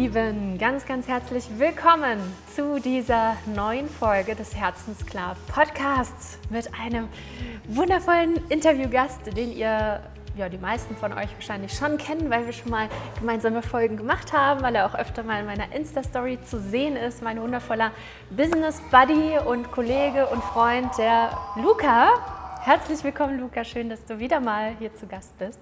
[0.00, 2.18] Lieben, ganz, ganz herzlich willkommen
[2.56, 7.06] zu dieser neuen Folge des Herzensklar Podcasts mit einem
[7.68, 10.00] wundervollen Interviewgast, den ihr,
[10.38, 12.88] ja, die meisten von euch wahrscheinlich schon kennen, weil wir schon mal
[13.18, 17.22] gemeinsame Folgen gemacht haben, weil er auch öfter mal in meiner Insta-Story zu sehen ist.
[17.22, 17.90] Mein wundervoller
[18.30, 22.12] Business Buddy und Kollege und Freund, der Luca.
[22.62, 23.64] Herzlich willkommen, Luca.
[23.64, 25.60] Schön, dass du wieder mal hier zu Gast bist.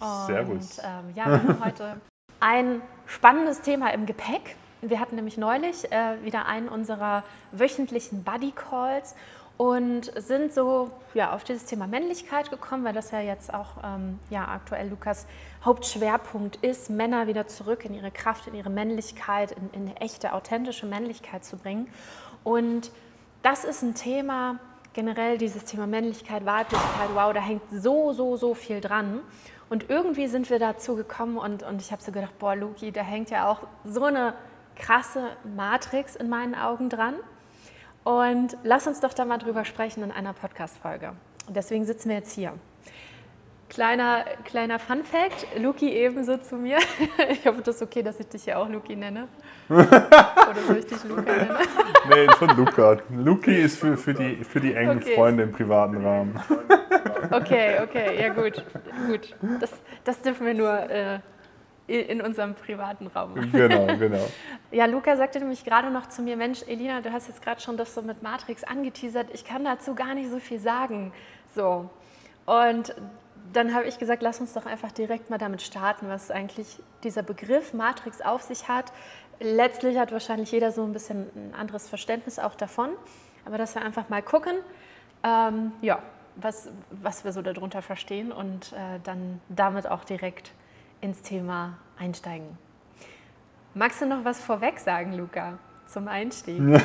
[0.00, 0.78] Und, Servus.
[0.78, 2.00] Ähm, ja, wir haben heute
[2.40, 4.56] ein spannendes Thema im Gepäck.
[4.80, 9.14] Wir hatten nämlich neulich äh, wieder einen unserer wöchentlichen Buddy Calls
[9.56, 14.20] und sind so ja, auf dieses Thema Männlichkeit gekommen, weil das ja jetzt auch ähm,
[14.30, 15.26] ja, aktuell Lukas
[15.64, 20.32] Hauptschwerpunkt ist, Männer wieder zurück in ihre Kraft, in ihre Männlichkeit, in, in eine echte,
[20.32, 21.88] authentische Männlichkeit zu bringen.
[22.44, 22.92] Und
[23.42, 24.60] das ist ein Thema,
[24.92, 29.20] generell dieses Thema Männlichkeit, Weiblichkeit, wow, da hängt so, so, so viel dran.
[29.70, 33.02] Und irgendwie sind wir dazu gekommen und, und ich habe so gedacht, boah, Luki, da
[33.02, 34.34] hängt ja auch so eine
[34.76, 37.14] krasse Matrix in meinen Augen dran.
[38.04, 41.12] Und lass uns doch da mal drüber sprechen in einer Podcast-Folge.
[41.46, 42.54] Und deswegen sitzen wir jetzt hier.
[43.68, 46.78] Kleiner, kleiner Fun Fact, Luki ebenso zu mir.
[47.30, 49.28] Ich hoffe, das ist okay, dass ich dich hier auch Luki nenne.
[49.68, 51.56] Oder soll ich dich Luca nennen?
[52.08, 52.96] Nee, schon Luca.
[53.10, 55.14] Luki ist für, für, die, für die engen okay.
[55.14, 56.40] Freunde im privaten Rahmen.
[57.30, 58.64] Okay, okay, ja gut.
[59.06, 59.36] gut.
[59.60, 59.72] Das,
[60.04, 61.18] das dürfen wir nur äh,
[61.88, 63.52] in unserem privaten Raum machen.
[63.52, 64.26] Genau, genau.
[64.70, 67.76] Ja, Luca sagte nämlich gerade noch zu mir, Mensch, Elina, du hast jetzt gerade schon
[67.76, 71.12] das so mit Matrix angeteasert, ich kann dazu gar nicht so viel sagen.
[71.54, 71.90] So.
[72.46, 72.94] Und
[73.52, 77.22] dann habe ich gesagt, lass uns doch einfach direkt mal damit starten, was eigentlich dieser
[77.22, 78.92] Begriff Matrix auf sich hat.
[79.40, 82.90] Letztlich hat wahrscheinlich jeder so ein bisschen ein anderes Verständnis auch davon,
[83.44, 84.56] aber dass wir einfach mal gucken,
[85.22, 86.00] ähm, ja,
[86.36, 90.52] was, was wir so darunter verstehen und äh, dann damit auch direkt
[91.00, 92.58] ins Thema einsteigen.
[93.74, 96.60] Magst du noch was vorweg sagen, Luca, zum Einstieg?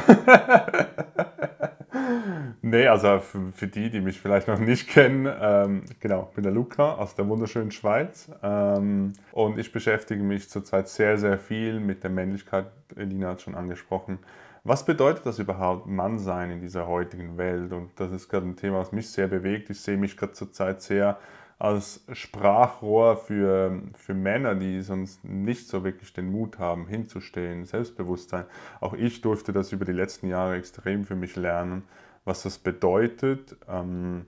[2.62, 6.44] nee, also für, für, die, die mich vielleicht noch nicht kennen, ähm, genau, ich bin
[6.44, 11.80] der Luca aus der wunderschönen Schweiz ähm, und ich beschäftige mich zurzeit sehr, sehr viel
[11.80, 12.68] mit der Männlichkeit.
[12.96, 14.20] Elina hat schon angesprochen.
[14.66, 17.74] Was bedeutet das überhaupt, Mann sein in dieser heutigen Welt?
[17.74, 19.70] Und das ist gerade ein Thema, was mich sehr bewegt.
[19.70, 21.18] Ich sehe mich gerade zurzeit sehr
[21.60, 28.46] als Sprachrohr für, für Männer, die sonst nicht so wirklich den Mut haben, hinzustehen, Selbstbewusstsein.
[28.82, 31.84] Auch ich durfte das über die letzten Jahre extrem für mich lernen,
[32.26, 34.26] was das bedeutet, ähm,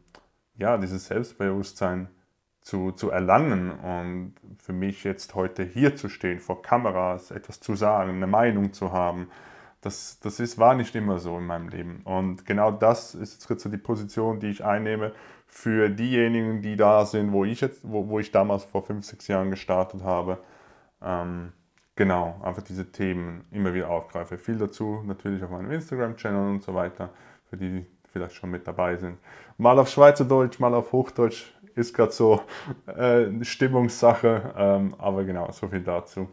[0.58, 2.10] ja, dieses Selbstbewusstsein
[2.62, 7.76] zu, zu erlangen und für mich jetzt heute hier zu stehen, vor Kameras, etwas zu
[7.76, 9.30] sagen, eine Meinung zu haben.
[9.82, 12.02] Das, das ist, war nicht immer so in meinem Leben.
[12.06, 15.12] Und genau das ist jetzt so die Position, die ich einnehme
[15.46, 19.28] für diejenigen, die da sind, wo ich jetzt, wo, wo ich damals vor fünf, sechs
[19.28, 20.40] Jahren gestartet habe.
[21.04, 21.54] Ähm,
[21.96, 24.40] genau, einfach diese Themen immer wieder aufgreife.
[24.40, 27.12] Viel dazu natürlich auf meinem Instagram-Channel und so weiter,
[27.56, 29.18] für die, die vielleicht schon mit dabei sind.
[29.58, 32.42] Mal auf Schweizerdeutsch, mal auf Hochdeutsch ist gerade so
[32.88, 36.30] äh, eine Stimmungssache, ähm, aber genau, so viel dazu.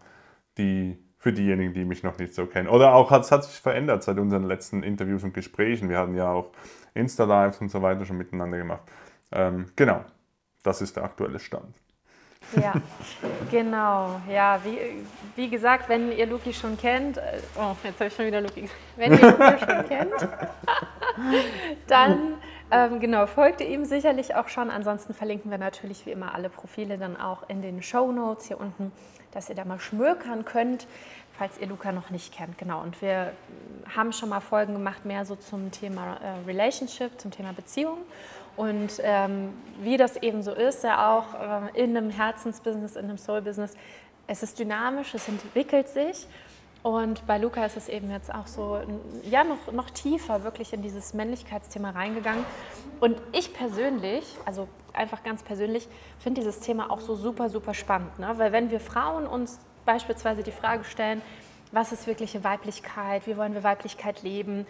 [0.58, 2.68] Die, für diejenigen, die mich noch nicht so kennen.
[2.68, 5.88] Oder auch, es hat sich verändert seit unseren letzten Interviews und Gesprächen.
[5.88, 6.50] Wir hatten ja auch
[6.94, 8.82] Insta-Lives und so weiter schon miteinander gemacht.
[9.30, 10.04] Ähm, genau,
[10.62, 11.76] das ist der aktuelle Stand.
[12.60, 12.74] Ja,
[13.50, 14.20] genau.
[14.28, 14.78] Ja, wie,
[15.36, 18.62] wie gesagt, wenn ihr Luki schon kennt, äh, oh, jetzt habe ich schon wieder Luki
[18.62, 20.28] gesagt, wenn ihr Luki schon kennt,
[21.86, 22.34] dann
[22.72, 24.70] ähm, genau, folgt ihr ihm sicherlich auch schon.
[24.70, 28.58] Ansonsten verlinken wir natürlich wie immer alle Profile dann auch in den Show Notes hier
[28.58, 28.92] unten,
[29.32, 30.86] dass ihr da mal schmökern könnt,
[31.36, 32.56] falls ihr Luca noch nicht kennt.
[32.56, 33.32] Genau, und wir
[33.94, 37.98] haben schon mal Folgen gemacht, mehr so zum Thema äh, Relationship, zum Thema Beziehung.
[38.56, 41.34] Und ähm, wie das eben so ist, ja auch
[41.74, 43.74] äh, in einem Herzensbusiness, in einem Soul-Business,
[44.26, 46.26] es ist dynamisch, es entwickelt sich.
[46.82, 48.80] Und bei Luca ist es eben jetzt auch so,
[49.22, 52.44] ja, noch, noch tiefer wirklich in dieses Männlichkeitsthema reingegangen.
[52.98, 58.18] Und ich persönlich, also einfach ganz persönlich, finde dieses Thema auch so super, super spannend.
[58.18, 58.32] Ne?
[58.36, 61.22] Weil wenn wir Frauen uns beispielsweise die Frage stellen,
[61.70, 64.66] was ist wirkliche Weiblichkeit, wie wollen wir Weiblichkeit leben,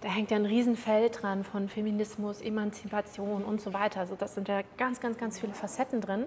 [0.00, 4.00] da hängt ja ein Riesenfeld dran von Feminismus, Emanzipation und so weiter.
[4.00, 6.26] Also das sind ja ganz, ganz, ganz viele Facetten drin.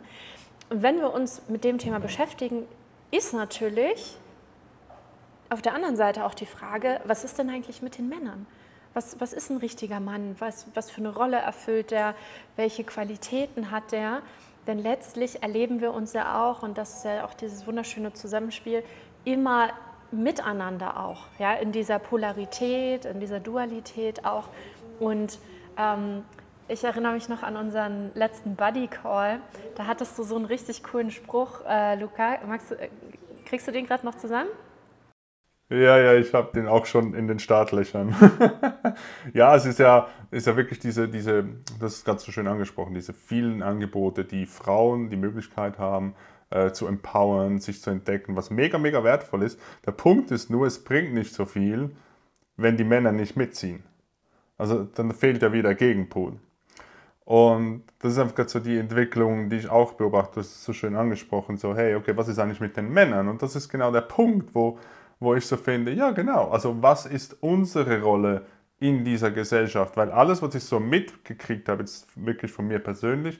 [0.69, 2.63] Und wenn wir uns mit dem Thema beschäftigen,
[3.11, 4.17] ist natürlich
[5.51, 8.47] auf der anderen Seite auch die Frage, was ist denn eigentlich mit den Männern?
[8.93, 10.35] Was, was ist ein richtiger Mann?
[10.39, 12.15] Was, was für eine Rolle erfüllt der?
[12.55, 14.21] Welche Qualitäten hat der?
[14.65, 18.83] Denn letztlich erleben wir uns ja auch, und das ist ja auch dieses wunderschöne Zusammenspiel,
[19.25, 19.69] immer
[20.11, 24.47] miteinander auch, ja, in dieser Polarität, in dieser Dualität auch.
[24.99, 25.39] Und
[25.77, 26.23] ähm,
[26.69, 29.41] ich erinnere mich noch an unseren letzten Buddy Call.
[29.75, 32.37] Da hattest du so einen richtig coolen Spruch, äh, Luca.
[32.37, 32.89] Du, äh,
[33.45, 34.49] Kriegst du den gerade noch zusammen?
[35.71, 38.13] Ja, ja, ich habe den auch schon in den Startlöchern.
[39.33, 41.45] ja, es ist ja, ist ja wirklich diese, diese,
[41.79, 46.13] das ist ganz so schön angesprochen, diese vielen Angebote, die Frauen die Möglichkeit haben,
[46.49, 49.61] äh, zu empowern, sich zu entdecken, was mega, mega wertvoll ist.
[49.85, 51.91] Der Punkt ist nur, es bringt nicht so viel,
[52.57, 53.81] wenn die Männer nicht mitziehen.
[54.57, 56.33] Also dann fehlt ja wieder der Gegenpol.
[57.23, 60.41] Und das ist einfach so die Entwicklung, die ich auch beobachte.
[60.41, 63.29] Das ist so schön angesprochen, so hey, okay, was ist eigentlich mit den Männern?
[63.29, 64.77] Und das ist genau der Punkt, wo,
[65.21, 68.45] wo ich so finde, ja genau, also was ist unsere Rolle
[68.79, 69.95] in dieser Gesellschaft?
[69.95, 73.39] Weil alles, was ich so mitgekriegt habe, jetzt wirklich von mir persönlich,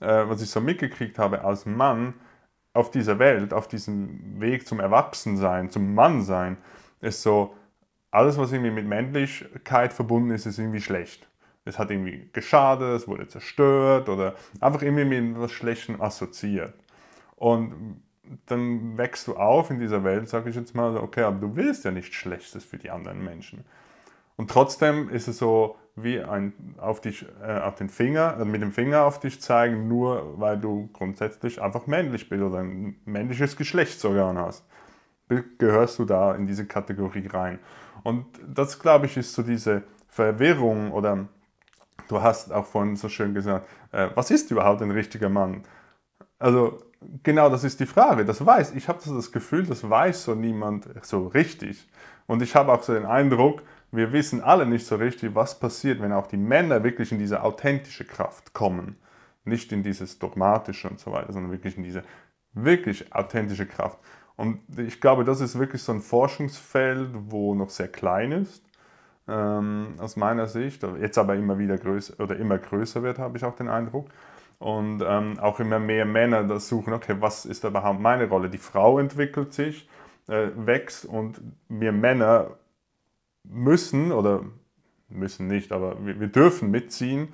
[0.00, 2.14] äh, was ich so mitgekriegt habe als Mann
[2.72, 6.56] auf dieser Welt, auf diesem Weg zum Erwachsensein, zum Mannsein,
[7.00, 7.54] ist so,
[8.10, 11.28] alles, was irgendwie mit Männlichkeit verbunden ist, ist irgendwie schlecht.
[11.64, 16.74] Es hat irgendwie geschadet, es wurde zerstört oder einfach irgendwie mit etwas Schlechtem assoziiert.
[17.36, 18.02] Und
[18.46, 21.84] dann wächst du auf in dieser Welt, sage ich jetzt mal, okay, aber du willst
[21.84, 23.64] ja nichts Schlechtes für die anderen Menschen.
[24.36, 28.62] Und trotzdem ist es so, wie ein auf dich, äh, auf den Finger, äh, mit
[28.62, 33.56] dem Finger auf dich zeigen, nur weil du grundsätzlich einfach männlich bist oder ein männliches
[33.56, 34.64] Geschlechtsorgan hast.
[35.58, 37.58] Gehörst du da in diese Kategorie rein.
[38.02, 41.28] Und das, glaube ich, ist so diese Verwirrung oder
[42.08, 45.62] du hast auch vorhin so schön gesagt, äh, was ist überhaupt ein richtiger Mann?
[46.38, 46.80] Also
[47.22, 48.24] genau das ist die Frage.
[48.24, 51.88] Das weiß, ich habe das Gefühl, das weiß so niemand so richtig.
[52.26, 53.62] Und ich habe auch so den Eindruck,
[53.92, 57.42] wir wissen alle nicht so richtig, was passiert, wenn auch die Männer wirklich in diese
[57.42, 58.96] authentische Kraft kommen.
[59.44, 62.04] Nicht in dieses dogmatische und so weiter, sondern wirklich in diese
[62.52, 63.98] wirklich authentische Kraft.
[64.36, 68.64] Und ich glaube, das ist wirklich so ein Forschungsfeld, wo noch sehr klein ist,
[69.28, 70.82] ähm, aus meiner Sicht.
[71.00, 74.08] Jetzt aber immer wieder größer oder immer größer wird, habe ich auch den Eindruck.
[74.60, 78.48] Und ähm, auch immer mehr Männer das suchen, okay, was ist überhaupt meine Rolle?
[78.48, 79.88] Die Frau entwickelt sich,
[80.28, 82.58] äh, wächst und wir Männer
[83.42, 84.44] müssen oder
[85.08, 87.32] müssen nicht, aber wir, wir dürfen mitziehen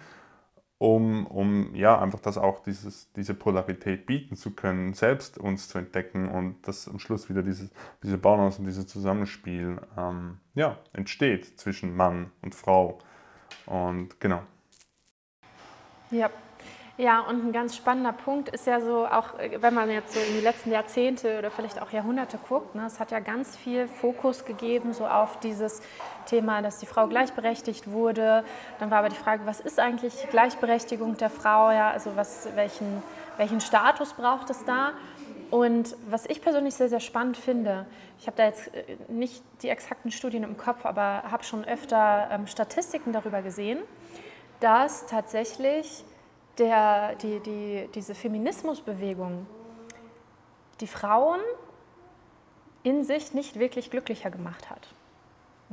[0.78, 5.78] um, um ja einfach das auch dieses, diese Polarität bieten zu können, selbst uns zu
[5.78, 7.70] entdecken und dass am Schluss wieder dieses,
[8.02, 12.98] diese Balance und dieses Zusammenspiel ähm, ja, entsteht zwischen Mann und Frau.
[13.64, 14.42] Und genau.
[16.10, 16.30] Ja,
[16.98, 20.20] ja, und ein ganz spannender Punkt ist ja so, auch äh, wenn man jetzt so
[20.20, 23.86] in die letzten Jahrzehnte oder vielleicht auch Jahrhunderte guckt, ne, es hat ja ganz viel
[23.86, 25.82] Fokus gegeben so auf dieses
[26.24, 28.44] Thema, dass die Frau gleichberechtigt wurde.
[28.78, 31.70] Dann war aber die Frage, was ist eigentlich Gleichberechtigung der Frau?
[31.70, 33.02] Ja, also was, welchen,
[33.36, 34.92] welchen Status braucht es da?
[35.50, 37.86] Und was ich persönlich sehr, sehr spannend finde,
[38.18, 42.28] ich habe da jetzt äh, nicht die exakten Studien im Kopf, aber habe schon öfter
[42.32, 43.80] ähm, Statistiken darüber gesehen,
[44.60, 46.04] dass tatsächlich
[46.58, 49.46] der, die, die, diese Feminismusbewegung
[50.80, 51.40] die Frauen
[52.82, 54.88] in sich nicht wirklich glücklicher gemacht hat.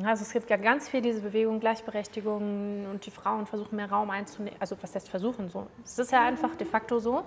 [0.02, 4.10] Also es gibt ja ganz viel diese Bewegung Gleichberechtigung und die Frauen versuchen mehr Raum
[4.10, 4.60] einzunehmen.
[4.60, 5.68] Also was heißt versuchen so?
[5.84, 7.24] Es ist ja einfach de facto so.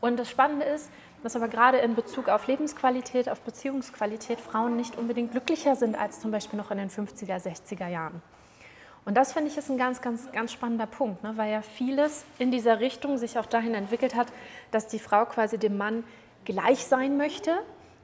[0.00, 0.90] Und das Spannende ist,
[1.22, 6.20] dass aber gerade in Bezug auf Lebensqualität, auf Beziehungsqualität Frauen nicht unbedingt glücklicher sind als
[6.20, 8.22] zum Beispiel noch in den 50er, 60er Jahren.
[9.04, 11.32] Und das finde ich ist ein ganz, ganz, ganz spannender Punkt, ne?
[11.36, 14.28] weil ja vieles in dieser Richtung sich auch dahin entwickelt hat,
[14.70, 16.04] dass die Frau quasi dem Mann
[16.44, 17.58] gleich sein möchte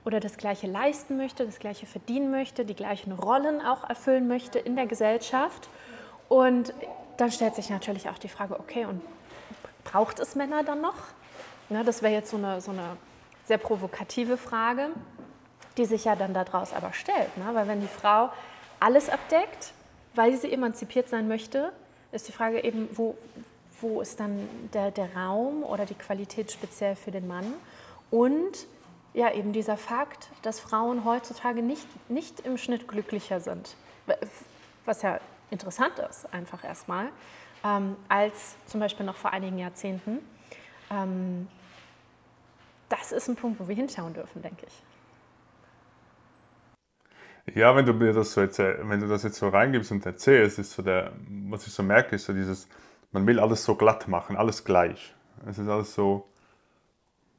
[0.05, 4.59] oder das Gleiche leisten möchte, das Gleiche verdienen möchte, die gleichen Rollen auch erfüllen möchte
[4.59, 5.69] in der Gesellschaft.
[6.29, 6.73] Und
[7.19, 9.03] dann stellt sich natürlich auch die Frage, okay, und
[9.85, 10.97] braucht es Männer dann noch?
[11.69, 12.97] Ne, das wäre jetzt so eine, so eine
[13.45, 14.91] sehr provokative Frage,
[15.77, 17.37] die sich ja dann daraus aber stellt.
[17.37, 17.45] Ne?
[17.53, 18.31] Weil wenn die Frau
[18.81, 19.73] alles abdeckt,
[20.17, 21.73] weil sie emanzipiert sein möchte,
[22.13, 23.17] ist die Frage eben, wo,
[23.81, 27.53] wo ist dann der, der Raum oder die Qualität speziell für den Mann?
[28.11, 28.67] Und
[29.15, 33.77] ja, eben dieser Fakt, dass Frauen heutzutage nicht, nicht im Schnitt glücklicher sind,
[34.85, 35.21] was ja
[35.51, 37.09] interessant ist, einfach erstmal,
[37.65, 40.19] ähm, als zum Beispiel noch vor einigen Jahrzehnten.
[40.91, 41.49] Ähm,
[42.89, 44.86] das ist ein Punkt, wo wir hinschauen dürfen, denke ich.
[47.55, 50.59] Ja, wenn du mir das so erzähl, wenn du das jetzt so reingibst und erzählst,
[50.59, 51.13] ist so der,
[51.49, 52.69] was ich so merke, ist so dieses,
[53.13, 55.15] man will alles so glatt machen, alles gleich.
[55.49, 56.29] Es ist alles so,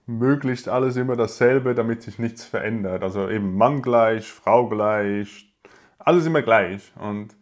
[0.06, 3.04] möglichst alles immer dasselbe, damit sich nichts verändert.
[3.04, 5.54] Also eben Mann gleich, Frau gleich,
[6.00, 6.92] alles immer gleich.
[6.96, 7.36] Und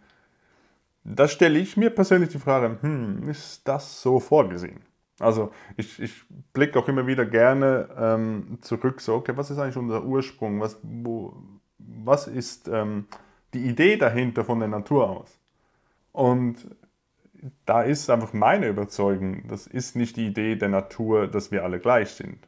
[1.03, 4.81] da stelle ich mir persönlich die Frage, hm, ist das so vorgesehen?
[5.19, 9.77] Also ich, ich blicke auch immer wieder gerne ähm, zurück, so, okay, was ist eigentlich
[9.77, 10.60] unser Ursprung?
[10.60, 11.38] Was, wo,
[12.05, 13.07] was ist ähm,
[13.53, 15.39] die Idee dahinter von der Natur aus?
[16.12, 16.67] Und
[17.65, 21.79] da ist einfach meine Überzeugung, das ist nicht die Idee der Natur, dass wir alle
[21.79, 22.47] gleich sind.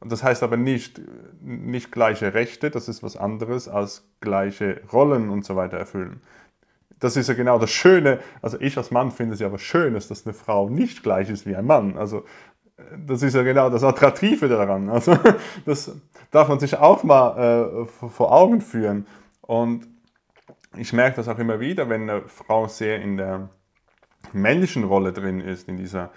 [0.00, 1.00] Das heißt aber nicht,
[1.40, 6.20] nicht gleiche Rechte, das ist was anderes als gleiche Rollen und so weiter erfüllen.
[6.98, 10.08] Das ist ja genau das Schöne, also ich als Mann finde es ja was Schönes,
[10.08, 11.96] dass eine Frau nicht gleich ist wie ein Mann.
[11.98, 12.24] Also
[13.06, 14.88] das ist ja genau das Attraktive daran.
[14.90, 15.16] Also
[15.64, 15.96] das
[16.30, 19.06] darf man sich auch mal äh, vor Augen führen.
[19.40, 19.86] Und
[20.76, 23.48] ich merke das auch immer wieder, wenn eine Frau sehr in der
[24.32, 26.10] männlichen Rolle drin ist, in dieser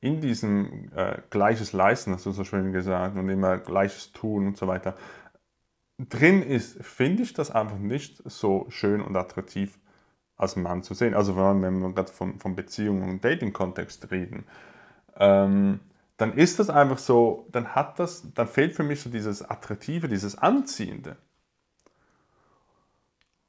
[0.00, 4.56] in diesem äh, gleiches Leisten, hast du so schön gesagt, und immer gleiches Tun und
[4.56, 4.96] so weiter,
[5.96, 9.78] drin ist, finde ich das einfach nicht so schön und attraktiv
[10.36, 11.14] als Mann zu sehen.
[11.14, 14.44] Also wenn wir gerade von, von Beziehungen und Dating-Kontext reden,
[15.16, 15.78] ähm,
[16.22, 20.06] dann ist das einfach so, dann hat das, dann fehlt für mich so dieses Attraktive,
[20.06, 21.16] dieses Anziehende.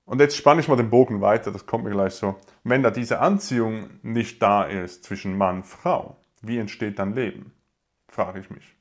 [0.05, 2.35] Und jetzt spanne ich mal den Bogen weiter, das kommt mir gleich so.
[2.63, 7.53] Wenn da diese Anziehung nicht da ist zwischen Mann und Frau, wie entsteht dann Leben?
[8.07, 8.75] Frage ich mich.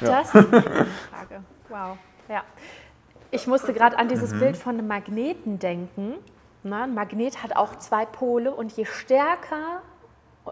[0.00, 0.22] Ja.
[0.22, 1.44] Das ist eine Frage.
[1.68, 1.98] Wow.
[2.28, 2.44] Ja.
[3.32, 4.38] Ich musste gerade an dieses mhm.
[4.38, 6.14] Bild von einem Magneten denken.
[6.62, 9.82] Na, ein Magnet hat auch zwei Pole und je stärker,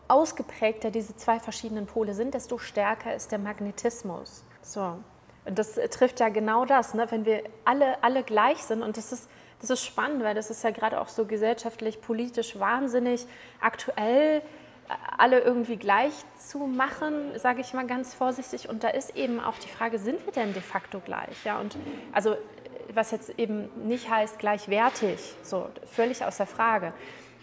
[0.09, 4.45] ausgeprägter diese zwei verschiedenen Pole sind, desto stärker ist der Magnetismus.
[4.62, 4.99] So.
[5.45, 7.07] Und das trifft ja genau das, ne?
[7.11, 8.83] wenn wir alle, alle gleich sind.
[8.83, 12.59] Und das ist, das ist spannend, weil das ist ja gerade auch so gesellschaftlich, politisch
[12.59, 13.26] wahnsinnig
[13.61, 14.43] aktuell
[15.19, 18.69] alle irgendwie gleich zu machen, sage ich mal ganz vorsichtig.
[18.69, 21.45] Und da ist eben auch die Frage, sind wir denn de facto gleich?
[21.45, 21.76] Ja, und
[22.12, 22.37] also
[22.95, 26.93] was jetzt eben nicht heißt gleichwertig, so völlig außer Frage.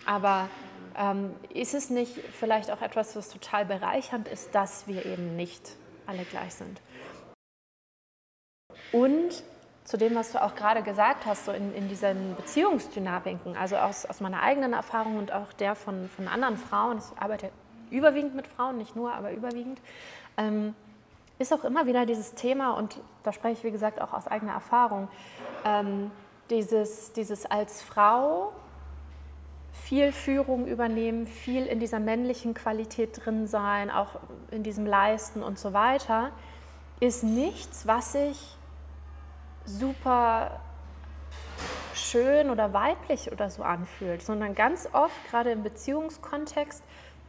[0.06, 0.50] Aber
[0.98, 5.76] ähm, ist es nicht vielleicht auch etwas, was total bereichernd ist, dass wir eben nicht
[6.06, 6.82] alle gleich sind?
[8.92, 9.44] Und
[9.84, 14.06] zu dem, was du auch gerade gesagt hast, so in, in diesen Beziehungsdynamiken, also aus,
[14.06, 17.52] aus meiner eigenen Erfahrung und auch der von, von anderen Frauen, ich arbeite
[17.92, 19.80] überwiegend mit Frauen, nicht nur, aber überwiegend,
[20.38, 20.74] ähm,
[21.38, 24.54] ist auch immer wieder dieses Thema, und da spreche ich, wie gesagt, auch aus eigener
[24.54, 25.08] Erfahrung,
[25.66, 26.10] ähm,
[26.50, 28.54] dieses, dieses als Frau
[29.84, 34.20] viel Führung übernehmen, viel in dieser männlichen Qualität drin sein, auch
[34.52, 36.32] in diesem Leisten und so weiter,
[37.00, 38.58] ist nichts, was sich
[39.66, 40.60] super
[41.94, 46.84] schön oder weiblich oder so anfühlt, sondern ganz oft, gerade im Beziehungskontext,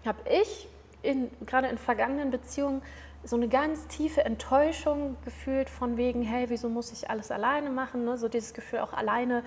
[0.05, 0.69] habe ich
[1.03, 2.83] in, gerade in vergangenen Beziehungen
[3.25, 8.05] so eine ganz tiefe Enttäuschung gefühlt von wegen, hey, wieso muss ich alles alleine machen?
[8.05, 8.17] Ne?
[8.19, 9.43] So dieses Gefühl, auch alleine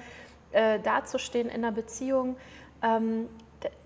[0.51, 2.35] äh, dazustehen in einer Beziehung.
[2.81, 3.27] Ähm,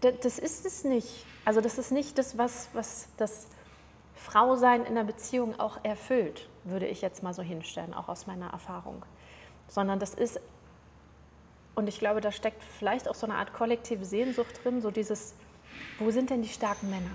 [0.01, 1.25] das ist es nicht.
[1.45, 3.47] Also das ist nicht das, was, was das
[4.15, 8.49] Frausein in der Beziehung auch erfüllt würde ich jetzt mal so hinstellen, auch aus meiner
[8.51, 9.03] Erfahrung.
[9.67, 10.39] Sondern das ist,
[11.75, 15.35] und ich glaube, da steckt vielleicht auch so eine Art kollektive Sehnsucht drin, so dieses,
[15.99, 17.11] wo sind denn die starken Männer?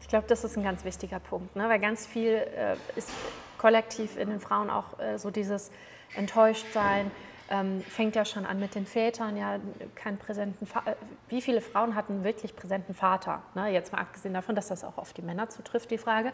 [0.00, 1.68] Ich glaube, das ist ein ganz wichtiger Punkt, ne?
[1.68, 3.10] weil ganz viel äh, ist
[3.58, 5.70] kollektiv in den Frauen auch äh, so dieses
[6.14, 7.10] Enttäuschtsein,
[7.50, 9.58] ähm, fängt ja schon an mit den Vätern, ja,
[9.94, 10.92] keinen präsenten Vater.
[10.92, 10.96] Äh,
[11.28, 13.42] wie viele Frauen hatten wirklich präsenten Vater?
[13.54, 13.68] Ne?
[13.68, 16.32] Jetzt mal abgesehen davon, dass das auch auf die Männer zutrifft, die Frage.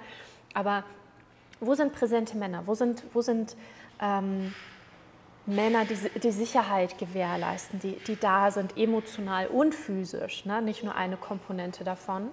[0.54, 0.84] Aber
[1.60, 2.62] wo sind präsente Männer?
[2.66, 3.56] Wo sind, wo sind
[4.00, 4.54] ähm,
[5.46, 10.62] Männer, die die Sicherheit gewährleisten, die, die da sind, emotional und physisch, ne?
[10.62, 12.30] nicht nur eine Komponente davon.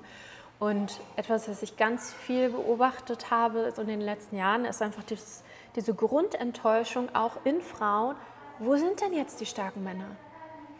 [0.60, 5.04] Und etwas, was ich ganz viel beobachtet habe so in den letzten Jahren, ist einfach
[5.04, 5.44] dieses,
[5.76, 8.16] diese Grundenttäuschung auch in Frauen.
[8.60, 10.10] Wo sind denn jetzt die starken Männer?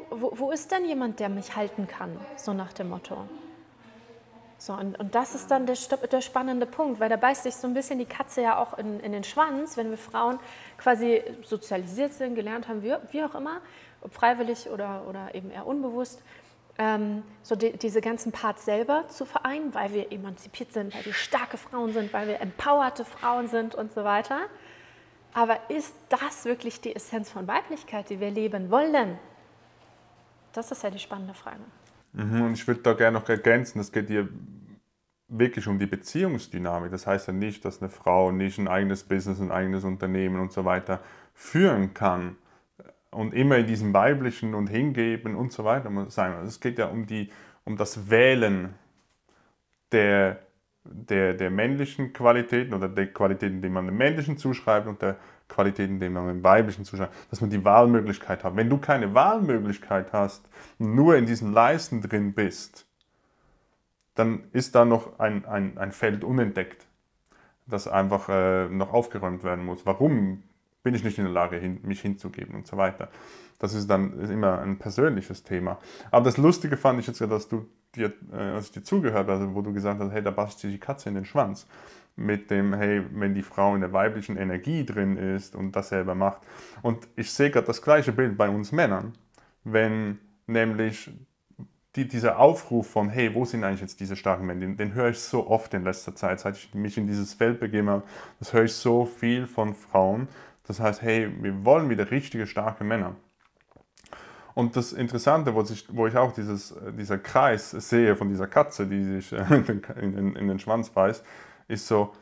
[0.10, 2.20] Wo, wo ist denn jemand, der mich halten kann?
[2.36, 3.18] So nach dem Motto.
[4.58, 5.78] So, und, und das ist dann der,
[6.12, 9.00] der, spannende Punkt, weil da beißt sich so ein bisschen die Katze ja auch in,
[9.00, 10.38] in den Schwanz, wenn wir Frauen
[10.78, 13.62] quasi sozialisiert sind, gelernt haben, wie, wie auch immer,
[14.02, 16.22] ob freiwillig oder, oder eben eher unbewusst,
[16.78, 21.14] ähm, so die, diese ganzen Parts selber zu vereinen, weil wir emanzipiert sind, weil wir
[21.14, 24.40] starke Frauen sind, weil wir empowerte Frauen sind und so weiter.
[25.34, 29.18] Aber ist das wirklich die Essenz von Weiblichkeit, die wir leben wollen?
[30.54, 31.60] Das ist ja die spannende Frage.
[32.14, 34.30] Mhm, und ich würde da gerne noch ergänzen, es geht hier
[35.28, 36.92] wirklich um die Beziehungsdynamik.
[36.92, 40.52] Das heißt ja nicht, dass eine Frau nicht ein eigenes Business, ein eigenes Unternehmen und
[40.52, 41.02] so weiter
[41.34, 42.36] führen kann
[43.12, 46.34] und immer in diesem weiblichen und hingeben und so weiter sein.
[46.34, 47.30] Also es geht ja um, die,
[47.64, 48.74] um das Wählen
[49.92, 50.40] der,
[50.92, 55.18] der, der männlichen Qualitäten oder der Qualitäten, die man dem männlichen zuschreibt und der
[55.48, 58.56] Qualitäten, die man dem weiblichen zuschreibt, dass man die Wahlmöglichkeit hat.
[58.56, 62.86] Wenn du keine Wahlmöglichkeit hast, nur in diesem Leisten drin bist,
[64.16, 66.86] dann ist da noch ein, ein, ein Feld unentdeckt,
[67.68, 69.86] das einfach äh, noch aufgeräumt werden muss.
[69.86, 70.44] Warum
[70.84, 73.10] bin ich nicht in der Lage, hin, mich hinzugeben und so weiter.
[73.60, 75.78] Das ist dann ist immer ein persönliches Thema.
[76.12, 79.28] Aber das Lustige fand ich jetzt ja, dass du dir, äh, als ich dir zugehört
[79.28, 81.68] habe, wo du gesagt hast, hey, da bast sich die Katze in den Schwanz.
[82.20, 86.16] mit dem, hey, wenn die Frau in der weiblichen Energie drin ist und das selber
[86.16, 86.42] macht.
[86.82, 89.14] Und ich sehe gerade das gleiche Bild bei uns Männern,
[89.64, 91.12] wenn nämlich
[91.96, 95.10] die, dieser Aufruf von, hey, wo sind eigentlich jetzt diese starken Männer, den, den höre
[95.10, 98.04] ich so oft in letzter Zeit, seit ich mich in dieses Feld begebe,
[98.40, 100.28] das höre ich so viel von Frauen.
[100.68, 103.16] Das heißt, hey, wir wollen wieder richtige starke Männer.
[104.60, 108.88] Und das Interessante, wo ich, wo ich auch dieses, dieser Kreis sehe von dieser Katze,
[108.88, 111.24] die sich in den, in den, in den Schwanz beißt,
[111.70, 112.14] ist so,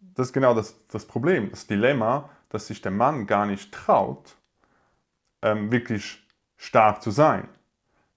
[0.00, 4.34] das ist genau das, das Problem, das Dilemma, dass sich der Mann gar nicht traut,
[5.40, 7.46] ähm, wirklich stark zu sein,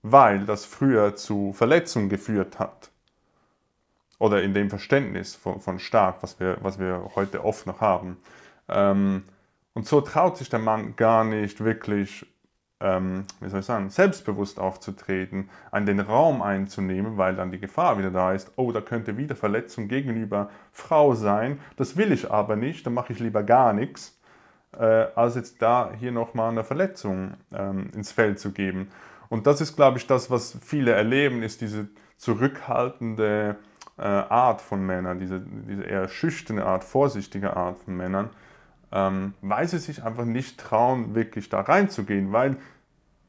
[0.02, 2.90] weil das früher zu Verletzungen geführt hat.
[4.18, 8.18] Oder in dem Verständnis von, von stark, was wir, was wir heute oft noch haben.
[8.70, 9.26] Ähm,
[9.76, 12.26] und so traut sich der Mann gar nicht wirklich
[12.80, 17.98] ähm, wie soll ich sagen, selbstbewusst aufzutreten, an den Raum einzunehmen, weil dann die Gefahr
[17.98, 22.56] wieder da ist, oh, da könnte wieder Verletzung gegenüber Frau sein, das will ich aber
[22.56, 24.20] nicht, dann mache ich lieber gar nichts,
[24.78, 28.90] äh, als jetzt da hier nochmal eine Verletzung ähm, ins Feld zu geben.
[29.30, 33.56] Und das ist, glaube ich, das, was viele erleben, ist diese zurückhaltende
[33.98, 38.30] äh, Art von Männern, diese, diese eher schüchterne Art, vorsichtige Art von Männern,
[38.92, 42.58] ähm, weil sie sich einfach nicht trauen, wirklich da reinzugehen, weil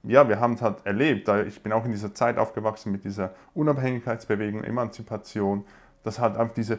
[0.05, 3.35] ja, wir haben es halt erlebt, ich bin auch in dieser Zeit aufgewachsen mit dieser
[3.55, 5.65] Unabhängigkeitsbewegung, Emanzipation,
[6.05, 6.79] dass halt einfach diese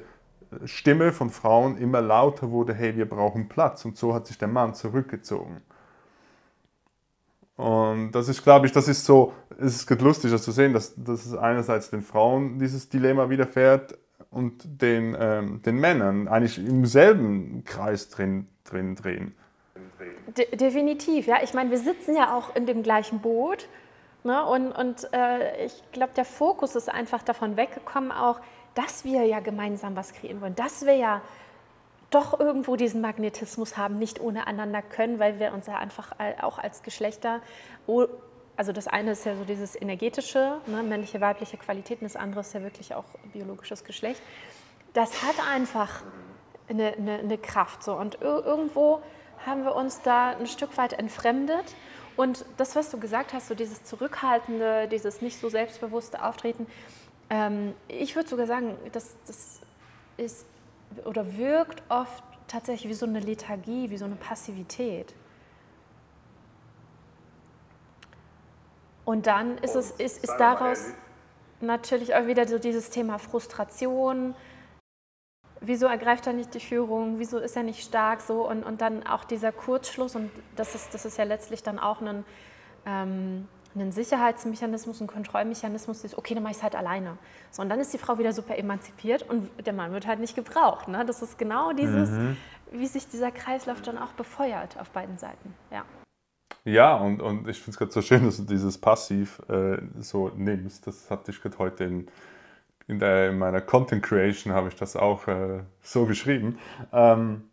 [0.65, 4.47] Stimme von Frauen immer lauter wurde, hey, wir brauchen Platz und so hat sich der
[4.47, 5.61] Mann zurückgezogen.
[7.55, 10.93] Und das ist, glaube ich, das ist so, es ist lustig, das zu sehen, dass,
[10.95, 13.97] dass es einerseits den Frauen dieses Dilemma widerfährt
[14.31, 19.35] und den, ähm, den Männern eigentlich im selben Kreis drin drin drehen.
[20.37, 21.37] De definitiv, ja.
[21.43, 23.67] Ich meine, wir sitzen ja auch in dem gleichen Boot.
[24.23, 24.45] Ne?
[24.45, 28.39] Und, und äh, ich glaube, der Fokus ist einfach davon weggekommen, auch,
[28.75, 31.21] dass wir ja gemeinsam was kreieren wollen, dass wir ja
[32.09, 36.57] doch irgendwo diesen Magnetismus haben, nicht ohne einander können, weil wir uns ja einfach auch
[36.57, 37.41] als Geschlechter,
[38.59, 42.53] also das eine ist ja so dieses energetische, ne, männliche, weibliche Qualitäten, das andere ist
[42.53, 44.21] ja wirklich auch biologisches Geschlecht.
[44.91, 46.03] Das hat einfach
[46.67, 47.83] eine, eine, eine Kraft.
[47.83, 47.93] So.
[47.93, 49.01] Und irgendwo
[49.45, 51.73] haben wir uns da ein Stück weit entfremdet.
[52.17, 56.67] Und das, was du gesagt hast, so dieses Zurückhaltende, dieses nicht so selbstbewusste Auftreten,
[57.29, 59.61] ähm, ich würde sogar sagen, das, das
[60.17, 60.45] ist
[61.05, 65.15] oder wirkt oft tatsächlich wie so eine Lethargie, wie so eine Passivität.
[69.09, 70.93] Und dann ist es ist, ist daraus
[71.61, 74.35] natürlich auch wieder so dieses Thema Frustration,
[75.61, 79.07] wieso ergreift er nicht die Führung, wieso ist er nicht stark so und, und dann
[79.07, 82.23] auch dieser Kurzschluss und das ist, das ist ja letztlich dann auch ein,
[82.85, 87.17] ähm, ein Sicherheitsmechanismus, ein Kontrollmechanismus, ist, okay, dann mache ich es halt alleine.
[87.49, 90.35] So, und dann ist die Frau wieder super emanzipiert und der Mann wird halt nicht
[90.35, 90.87] gebraucht.
[90.87, 91.03] Ne?
[91.03, 92.37] Das ist genau dieses, mhm.
[92.73, 95.55] wie sich dieser Kreislauf dann auch befeuert auf beiden Seiten.
[95.71, 95.83] Ja.
[96.65, 100.29] Ja, und, und ich finde es gerade so schön, dass du dieses Passiv äh, so
[100.29, 100.87] nimmst.
[100.87, 102.07] Das hatte ich gerade heute in,
[102.87, 106.59] in, der, in meiner Content Creation habe ich das auch äh, so geschrieben.
[106.91, 107.49] Ähm,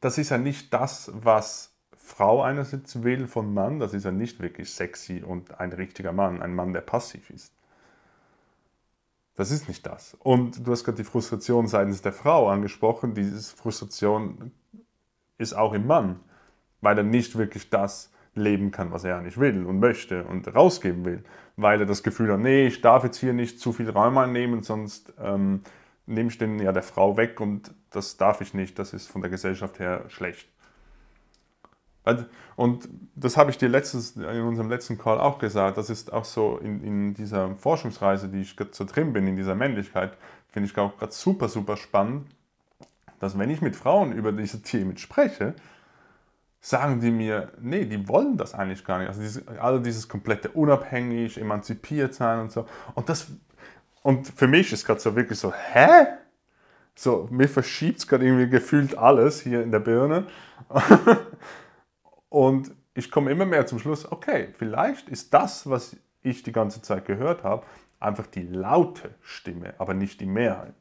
[0.00, 3.80] das ist ja nicht das, was Frau einerseits will von Mann.
[3.80, 7.52] Das ist ja nicht wirklich sexy und ein richtiger Mann, ein Mann, der passiv ist.
[9.34, 10.16] Das ist nicht das.
[10.20, 13.14] Und du hast gerade die Frustration seitens der Frau angesprochen.
[13.14, 14.50] Diese Frustration
[15.36, 16.20] ist auch im Mann,
[16.80, 21.04] weil er nicht wirklich das leben kann, was er nicht will und möchte und rausgeben
[21.04, 21.24] will,
[21.56, 24.62] weil er das Gefühl hat, nee, ich darf jetzt hier nicht zu viel Raum einnehmen,
[24.62, 25.62] sonst ähm,
[26.06, 29.22] nehme ich den ja der Frau weg und das darf ich nicht, das ist von
[29.22, 30.48] der Gesellschaft her schlecht.
[32.56, 36.24] Und das habe ich dir letztes, in unserem letzten Call auch gesagt, das ist auch
[36.24, 40.16] so in, in dieser Forschungsreise, die ich so drin bin, in dieser Männlichkeit,
[40.48, 42.26] finde ich auch gerade super, super spannend,
[43.20, 45.54] dass wenn ich mit Frauen über diese Themen spreche,
[46.68, 49.08] sagen die mir, nee, die wollen das eigentlich gar nicht.
[49.08, 52.66] Also dieses, all dieses komplette unabhängig, emanzipiert sein und so.
[52.94, 53.28] Und das,
[54.02, 56.06] und für mich ist gerade so wirklich so, hä?
[56.94, 60.26] So, mir verschiebt es gerade irgendwie gefühlt alles hier in der Birne.
[62.28, 66.82] und ich komme immer mehr zum Schluss, okay, vielleicht ist das, was ich die ganze
[66.82, 67.64] Zeit gehört habe,
[68.00, 70.74] einfach die laute Stimme, aber nicht die Mehrheit.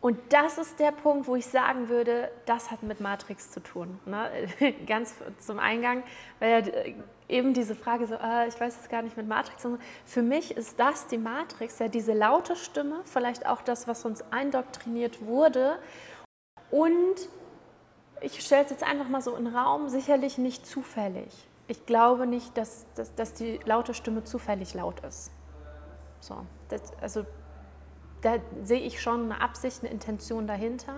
[0.00, 4.00] Und das ist der Punkt, wo ich sagen würde, das hat mit Matrix zu tun.
[4.06, 4.30] Ne?
[4.86, 6.02] Ganz zum Eingang,
[6.38, 6.92] weil ja
[7.28, 9.66] eben diese Frage so, äh, ich weiß es gar nicht mit Matrix.
[10.06, 14.24] Für mich ist das die Matrix, ja diese laute Stimme, vielleicht auch das, was uns
[14.32, 15.78] eindoktriniert wurde.
[16.70, 17.28] Und
[18.22, 21.46] ich stelle es jetzt einfach mal so in den Raum, sicherlich nicht zufällig.
[21.68, 25.30] Ich glaube nicht, dass, dass, dass die laute Stimme zufällig laut ist.
[26.20, 26.36] So,
[26.68, 27.24] das, also
[28.22, 30.94] da sehe ich schon eine Absicht, eine Intention dahinter.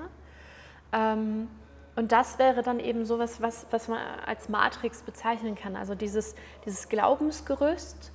[0.93, 1.49] Ähm,
[1.95, 5.77] und das wäre dann eben sowas, was, was man als Matrix bezeichnen kann.
[5.77, 8.13] Also dieses, dieses Glaubensgerüst,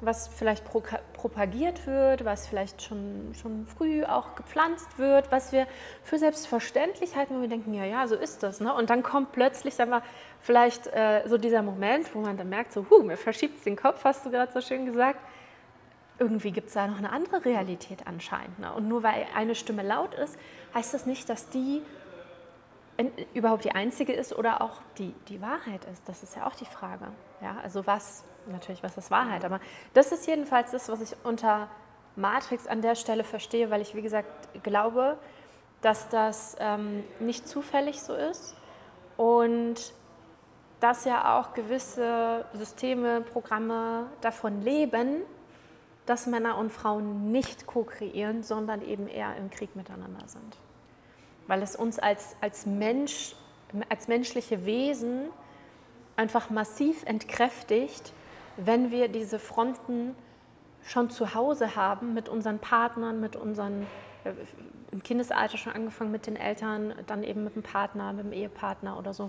[0.00, 0.82] was vielleicht pro,
[1.14, 5.66] propagiert wird, was vielleicht schon, schon früh auch gepflanzt wird, was wir
[6.04, 8.60] für selbstverständlich halten, wo wir denken, ja, ja, so ist das.
[8.60, 8.72] Ne?
[8.72, 10.02] Und dann kommt plötzlich wir,
[10.40, 14.04] vielleicht äh, so dieser Moment, wo man dann merkt, so, huh, mir verschiebt den Kopf,
[14.04, 15.18] hast du gerade so schön gesagt.
[16.18, 18.58] Irgendwie gibt es da noch eine andere Realität anscheinend.
[18.58, 18.72] Ne?
[18.72, 20.38] Und nur weil eine Stimme laut ist,
[20.74, 21.82] heißt das nicht, dass die
[23.34, 26.08] überhaupt die einzige ist oder auch die, die Wahrheit ist.
[26.08, 27.06] Das ist ja auch die Frage.
[27.40, 29.44] Ja, also was, natürlich, was ist Wahrheit?
[29.44, 29.60] Aber
[29.94, 31.68] das ist jedenfalls das, was ich unter
[32.16, 35.16] Matrix an der Stelle verstehe, weil ich, wie gesagt, glaube,
[35.80, 38.56] dass das ähm, nicht zufällig so ist
[39.16, 39.92] und
[40.80, 45.22] dass ja auch gewisse Systeme, Programme davon leben,
[46.08, 50.58] dass Männer und Frauen nicht ko-kreieren, sondern eben eher im Krieg miteinander sind
[51.48, 53.34] weil es uns als, als Mensch,
[53.88, 55.30] als menschliche Wesen
[56.14, 58.12] einfach massiv entkräftigt,
[58.56, 60.14] wenn wir diese Fronten
[60.84, 63.86] schon zu Hause haben mit unseren Partnern, mit unseren,
[64.24, 64.32] äh,
[64.92, 68.98] im Kindesalter schon angefangen mit den Eltern, dann eben mit dem Partner, mit dem Ehepartner
[68.98, 69.28] oder so.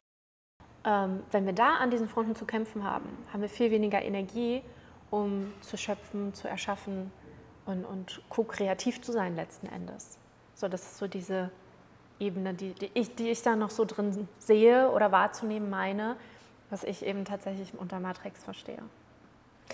[0.84, 4.62] Ähm, wenn wir da an diesen Fronten zu kämpfen haben, haben wir viel weniger Energie,
[5.10, 7.12] um zu schöpfen, zu erschaffen
[7.66, 10.18] und, und ko-kreativ zu sein letzten Endes.
[10.54, 11.52] So, das ist so diese,
[12.20, 16.18] Ebene, die, die, ich, die ich da noch so drin sehe oder wahrzunehmen meine,
[16.70, 18.82] was ich eben tatsächlich unter Matrix verstehe.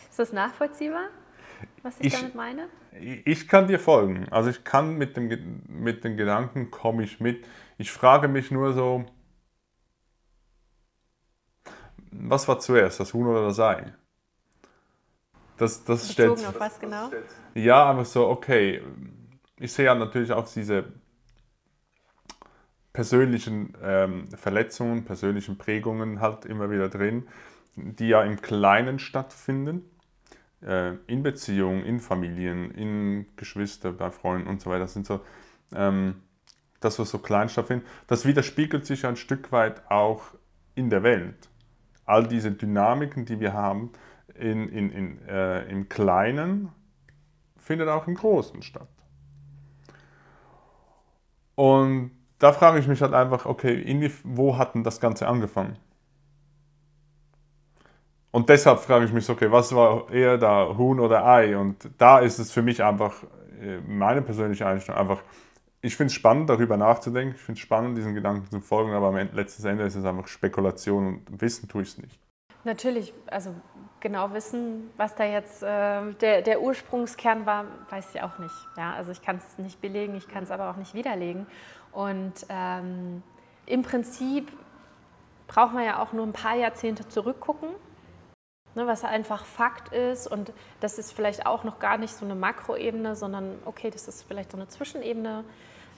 [0.09, 1.07] Ist das nachvollziehbar,
[1.81, 2.67] was ich, ich damit meine?
[3.25, 4.27] Ich kann dir folgen.
[4.29, 7.45] Also ich kann mit, dem, mit den Gedanken, komme ich mit.
[7.77, 9.05] Ich frage mich nur so,
[12.11, 13.91] was war zuerst, das Huhn oder das Ei?
[15.57, 17.09] Das, das Bezogen stellt, auf was genau?
[17.53, 18.81] Ja, aber so, okay.
[19.57, 20.85] Ich sehe ja natürlich auch diese
[22.91, 27.27] persönlichen ähm, Verletzungen, persönlichen Prägungen halt immer wieder drin,
[27.75, 29.83] die ja im Kleinen stattfinden,
[30.61, 34.81] äh, in Beziehungen, in Familien, in Geschwister, bei Freunden und so weiter.
[34.81, 35.21] Das sind so
[35.73, 36.21] ähm,
[36.79, 37.87] das, was so klein stattfindet.
[38.07, 40.23] Das widerspiegelt sich ein Stück weit auch
[40.73, 41.49] in der Welt.
[42.05, 43.91] All diese Dynamiken, die wir haben
[44.39, 46.69] in, in, in, äh, im Kleinen,
[47.57, 48.87] findet auch im Großen statt.
[51.55, 55.77] Und da frage ich mich halt einfach, okay, wo hat denn das Ganze angefangen?
[58.31, 61.57] Und deshalb frage ich mich, okay, was war eher da, Huhn oder Ei?
[61.57, 63.23] Und da ist es für mich einfach,
[63.61, 65.23] äh, meine persönliche Einstellung, einfach,
[65.81, 69.07] ich finde es spannend, darüber nachzudenken, ich finde es spannend, diesen Gedanken zu folgen, aber
[69.07, 72.19] am letzten Ende ist es einfach Spekulation und wissen tue ich es nicht.
[72.65, 73.55] Natürlich, also
[74.05, 78.53] genau wissen, was da jetzt äh, der, der Ursprungskern war, weiß ich auch nicht.
[78.77, 81.47] Ja, also ich kann es nicht belegen, ich kann es aber auch nicht widerlegen.
[81.91, 83.23] Und ähm,
[83.65, 84.51] im Prinzip
[85.47, 87.69] braucht man ja auch nur ein paar Jahrzehnte zurückgucken,
[88.75, 90.27] ne, was einfach Fakt ist.
[90.27, 94.21] Und das ist vielleicht auch noch gar nicht so eine Makroebene, sondern okay, das ist
[94.21, 95.43] vielleicht so eine Zwischenebene.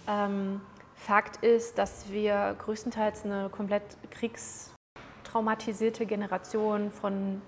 [0.08, 0.62] Ähm,
[0.96, 7.42] Fakt ist, dass wir größtenteils eine komplett kriegstraumatisierte Generation von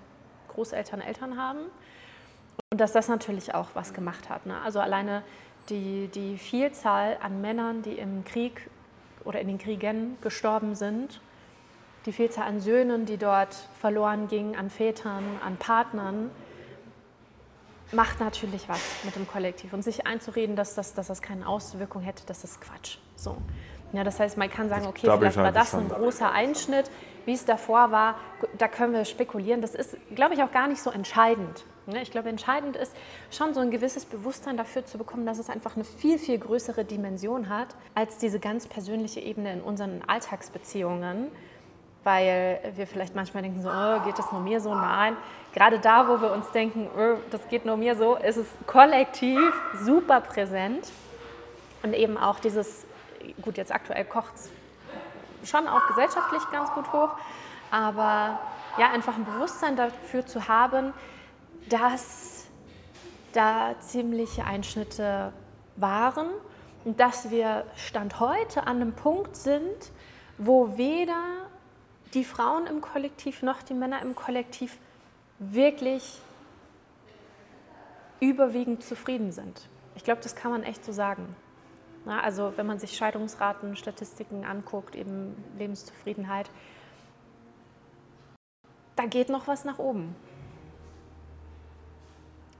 [0.60, 1.60] Großeltern, Eltern haben.
[2.72, 4.45] Und dass das natürlich auch was gemacht hat.
[4.45, 4.60] Ne?
[4.62, 5.24] Also alleine
[5.69, 8.69] die, die Vielzahl an Männern, die im Krieg
[9.24, 11.22] oder in den Kriegen gestorben sind,
[12.06, 16.30] die Vielzahl an Söhnen, die dort verloren gingen, an Vätern, an Partnern,
[17.93, 19.72] macht natürlich was mit dem Kollektiv.
[19.72, 22.98] Und sich einzureden, dass das, dass das keine Auswirkung hätte, das ist Quatsch.
[23.15, 23.38] So.
[23.93, 26.91] Ja, das heißt, man kann sagen, okay, vielleicht war das ein großer Einschnitt.
[27.30, 28.15] Wie es davor war,
[28.58, 29.62] da können wir spekulieren.
[29.62, 31.63] Das ist, glaube ich, auch gar nicht so entscheidend.
[31.86, 32.02] Ne?
[32.02, 32.96] Ich glaube, entscheidend ist
[33.30, 36.86] schon so ein gewisses Bewusstsein dafür zu bekommen, dass es einfach eine viel, viel größere
[36.86, 41.28] Dimension hat als diese ganz persönliche Ebene in unseren Alltagsbeziehungen.
[42.04, 44.74] Weil wir vielleicht manchmal denken, so, oh, geht das nur mir so?
[44.74, 45.15] Nein.
[45.54, 49.54] Gerade da, wo wir uns denken, oh, das geht nur mir so, ist es kollektiv
[49.84, 50.88] super präsent.
[51.84, 52.88] Und eben auch dieses,
[53.39, 54.50] gut, jetzt aktuell kocht es
[55.43, 57.12] schon auch gesellschaftlich ganz gut hoch,
[57.71, 58.39] aber
[58.78, 60.93] ja, einfach ein Bewusstsein dafür zu haben,
[61.69, 62.47] dass
[63.34, 65.34] da ziemliche Einschnitte
[65.75, 66.30] waren
[66.86, 69.91] und dass wir Stand heute an einem Punkt sind,
[70.38, 71.21] wo weder
[72.13, 74.78] die Frauen im Kollektiv noch die Männer im Kollektiv
[75.38, 76.21] wirklich
[78.19, 79.67] überwiegend zufrieden sind.
[79.95, 81.36] Ich glaube, das kann man echt so sagen.
[82.06, 86.50] Na, also wenn man sich Scheidungsraten, Statistiken anguckt, eben Lebenszufriedenheit,
[88.96, 90.16] da geht noch was nach oben.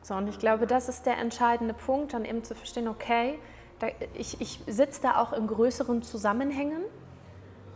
[0.02, 3.40] So, und ich glaube, das ist der entscheidende Punkt, dann eben zu verstehen, okay,
[3.80, 6.84] da, ich, ich sitze da auch in größeren Zusammenhängen.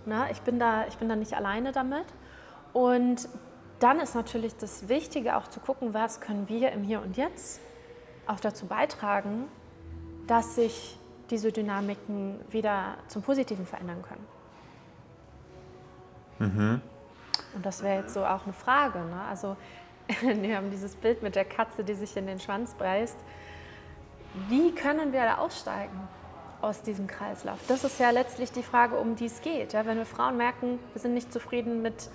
[0.06, 2.06] Na, ich, bin da, ich bin da nicht alleine damit.
[2.74, 3.30] Und
[3.80, 7.60] dann ist natürlich das Wichtige auch zu gucken, was können wir im Hier und Jetzt
[8.28, 9.48] auch dazu beitragen,
[10.28, 10.98] dass sich
[11.30, 14.28] diese Dynamiken wieder zum Positiven verändern können.
[16.40, 16.82] Mhm.
[17.56, 19.00] Und das wäre jetzt so auch eine Frage.
[19.00, 19.22] Ne?
[19.30, 19.56] Also
[20.22, 23.18] wir haben dieses Bild mit der Katze, die sich in den Schwanz beißt.
[24.50, 26.08] Wie können wir da aussteigen
[26.62, 27.60] aus diesem Kreislauf?
[27.68, 29.74] Das ist ja letztlich die Frage, um die es geht.
[29.74, 29.86] Ja?
[29.86, 32.10] Wenn wir Frauen merken, wir sind nicht zufrieden mit,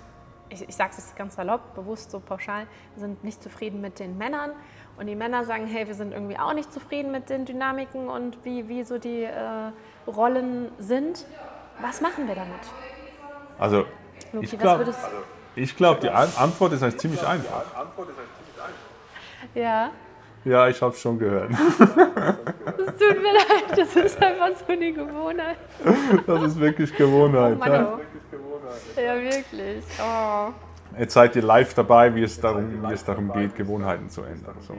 [0.49, 4.17] ich, ich sage es ganz salopp, bewusst so pauschal, wir sind nicht zufrieden mit den
[4.17, 4.51] Männern
[4.99, 8.37] und die Männer sagen, hey, wir sind irgendwie auch nicht zufrieden mit den Dynamiken und
[8.43, 9.71] wie, wie so die äh,
[10.05, 11.25] Rollen sind.
[11.81, 12.59] Was machen wir damit?
[13.57, 13.85] Also,
[14.33, 14.85] Luki, ich glaube,
[15.77, 17.63] glaub, die Antwort ist eigentlich ziemlich einfach.
[19.55, 19.89] Ja.
[20.45, 21.51] Ja, ich habe es schon gehört.
[22.79, 25.57] Es tut mir leid, das ist einfach so eine Gewohnheit.
[26.25, 27.53] Das ist wirklich Gewohnheit.
[27.55, 27.99] Oh Mann, ja.
[29.01, 29.83] ja, wirklich.
[30.01, 30.51] Oh.
[30.97, 34.55] Jetzt seid ihr live dabei, wie es darum, wie es darum geht, Gewohnheiten zu ändern.
[34.61, 34.75] So.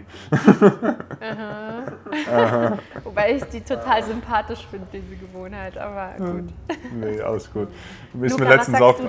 [1.20, 1.84] Aha.
[2.30, 2.78] Aha.
[3.04, 6.52] Wobei ich die total sympathisch finde, diese Gewohnheit, aber gut.
[6.94, 7.68] Nee, alles gut.
[8.20, 9.00] Ist, Luca, mir letztens auch,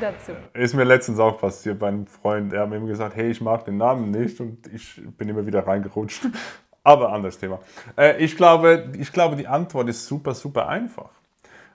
[0.53, 2.53] ist mir letztens auch passiert bei einem Freund.
[2.53, 5.45] Er hat mir immer gesagt, hey, ich mag den Namen nicht und ich bin immer
[5.45, 6.27] wieder reingerutscht.
[6.83, 7.59] Aber anderes Thema.
[7.95, 11.09] Äh, ich glaube, ich glaube, die Antwort ist super, super einfach.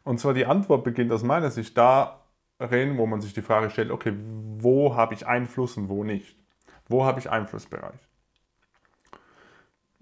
[0.03, 2.21] Und zwar die Antwort beginnt aus meiner Sicht da,
[2.61, 4.15] reden, wo man sich die Frage stellt, okay,
[4.59, 6.37] wo habe ich Einfluss und wo nicht?
[6.89, 8.01] Wo habe ich Einflussbereich?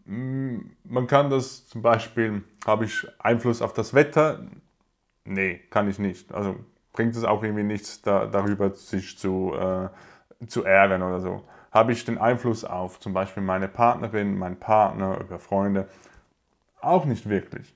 [0.07, 4.47] Hm, man kann das zum Beispiel, habe ich Einfluss auf das Wetter?
[5.25, 6.33] Nee, kann ich nicht.
[6.33, 6.57] Also
[6.93, 9.89] bringt es auch irgendwie nichts da, darüber, sich zu, äh,
[10.47, 11.43] zu ärgern oder so.
[11.73, 15.89] Habe ich den Einfluss auf zum Beispiel meine Partnerin, meinen Partner, über Freunde?
[16.81, 17.75] Auch nicht wirklich.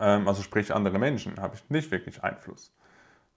[0.00, 2.72] Ähm, also sprich andere Menschen, habe ich nicht wirklich Einfluss.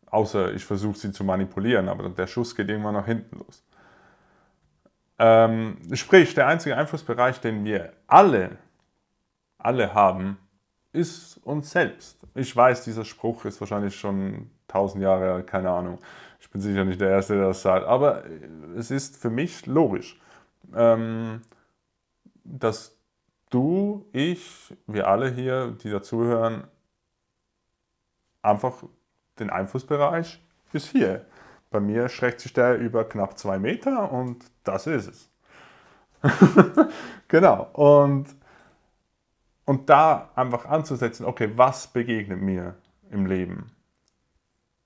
[0.10, 3.64] Außer ich versuche sie zu manipulieren, aber der Schuss geht irgendwann nach hinten los.
[5.20, 8.58] Ähm, sprich, der einzige Einflussbereich, den wir alle,
[9.58, 10.38] alle haben,
[10.94, 12.20] ist uns selbst.
[12.36, 16.00] Ich weiß, dieser Spruch ist wahrscheinlich schon tausend Jahre alt, keine Ahnung.
[16.40, 18.24] Ich bin sicher nicht der Erste, der das sagt, aber
[18.78, 20.20] es ist für mich logisch,
[20.76, 21.42] ähm,
[22.44, 22.98] dass
[23.50, 26.68] du, ich, wir alle hier, die dazuhören,
[28.42, 28.84] einfach
[29.40, 30.42] den Einflussbereich
[30.74, 31.26] ist hier.
[31.70, 35.32] Bei mir schreckt sich der über knapp zwei Meter und das ist es.
[37.28, 37.70] genau.
[37.74, 38.28] Und,
[39.66, 42.76] und da einfach anzusetzen, okay, was begegnet mir
[43.10, 43.72] im Leben?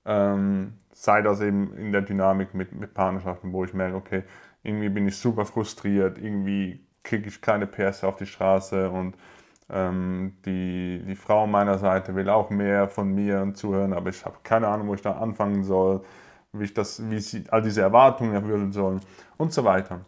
[0.04, 4.24] Ähm, sei das eben in der Dynamik mit, mit Partnerschaften, wo ich merke, okay,
[4.62, 9.16] irgendwie bin ich super frustriert, irgendwie kriege ich keine PS auf die Straße und
[9.72, 14.36] ähm, die, die Frau meiner Seite will auch mehr von mir zuhören, aber ich habe
[14.42, 16.04] keine Ahnung, wo ich da anfangen soll,
[16.52, 19.00] wie ich das, wie sie all diese Erwartungen erfüllen sollen
[19.38, 20.04] und so weiter.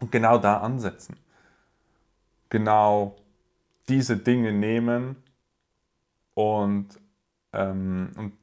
[0.00, 1.16] Und genau da ansetzen.
[2.50, 3.16] Genau
[3.88, 5.16] diese Dinge nehmen
[6.34, 6.88] und,
[7.52, 8.34] ähm, und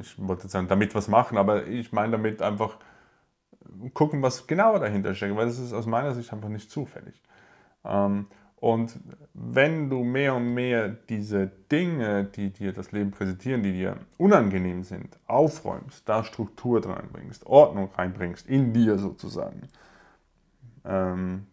[0.00, 2.76] ich wollte jetzt sagen, damit was machen, aber ich meine damit einfach
[3.94, 7.20] gucken, was genauer dahinter steckt, weil das ist aus meiner Sicht einfach nicht zufällig.
[7.84, 8.26] Ähm,
[8.60, 9.00] und
[9.32, 14.84] wenn du mehr und mehr diese Dinge, die dir das Leben präsentieren, die dir unangenehm
[14.84, 19.62] sind, aufräumst, da Struktur reinbringst, Ordnung reinbringst, in dir sozusagen.
[20.84, 21.46] Ähm,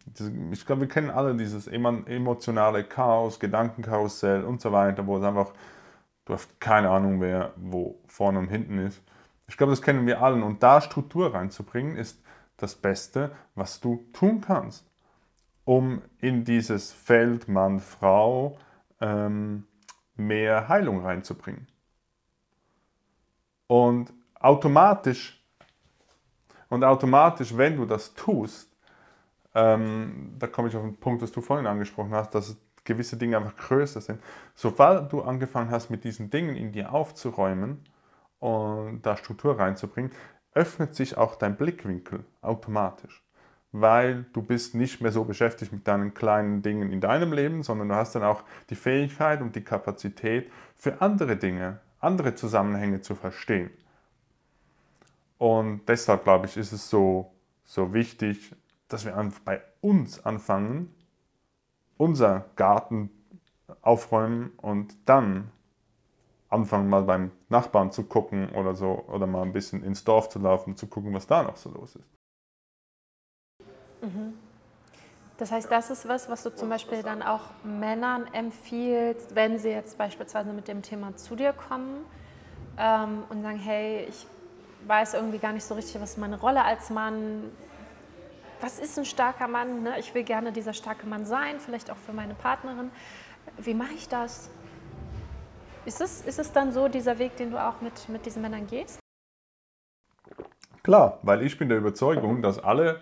[0.52, 5.54] ich glaube, wir kennen alle dieses emotionale Chaos, Gedankenkarussell und so weiter, wo es einfach,
[6.26, 9.02] du hast keine Ahnung mehr, wo vorne und hinten ist.
[9.48, 10.44] Ich glaube, das kennen wir alle.
[10.44, 12.22] Und da Struktur reinzubringen, ist
[12.58, 14.87] das Beste, was du tun kannst
[15.68, 18.58] um in dieses Feld Mann-Frau
[19.02, 19.66] ähm,
[20.16, 21.68] mehr Heilung reinzubringen.
[23.68, 25.44] Und automatisch,
[26.70, 28.72] und automatisch, wenn du das tust,
[29.54, 33.36] ähm, da komme ich auf den Punkt, was du vorhin angesprochen hast, dass gewisse Dinge
[33.36, 34.24] einfach größer sind.
[34.56, 37.84] Sobald du angefangen hast, mit diesen Dingen in dir aufzuräumen
[38.40, 40.14] und da Struktur reinzubringen,
[40.54, 43.27] öffnet sich auch dein Blickwinkel automatisch
[43.72, 47.90] weil du bist nicht mehr so beschäftigt mit deinen kleinen Dingen in deinem Leben, sondern
[47.90, 53.16] du hast dann auch die Fähigkeit und die Kapazität für andere Dinge, andere Zusammenhänge zu
[53.16, 53.70] verstehen.
[55.38, 57.32] Und deshalb glaube ich, ist es so,
[57.64, 58.56] so wichtig,
[58.88, 60.94] dass wir bei uns anfangen,
[61.98, 63.10] unser Garten
[63.82, 65.52] aufräumen und dann
[66.50, 70.40] anfangen mal beim Nachbarn zu gucken oder so oder mal ein bisschen ins Dorf zu
[70.40, 72.17] laufen, zu gucken, was da noch so los ist.
[74.02, 74.38] Mhm.
[75.38, 79.70] Das heißt, das ist was, was du zum Beispiel dann auch Männern empfiehlst, wenn sie
[79.70, 82.06] jetzt beispielsweise mit dem Thema zu dir kommen
[82.78, 84.26] ähm, und sagen, hey, ich
[84.88, 87.52] weiß irgendwie gar nicht so richtig, was meine Rolle als Mann,
[88.62, 90.00] was ist ein starker Mann, ne?
[90.00, 92.90] ich will gerne dieser starke Mann sein, vielleicht auch für meine Partnerin.
[93.58, 94.50] Wie mache ich das?
[95.86, 98.66] Ist es, ist es dann so dieser Weg, den du auch mit, mit diesen Männern
[98.66, 99.00] gehst?
[100.82, 103.02] Klar, weil ich bin der Überzeugung, dass alle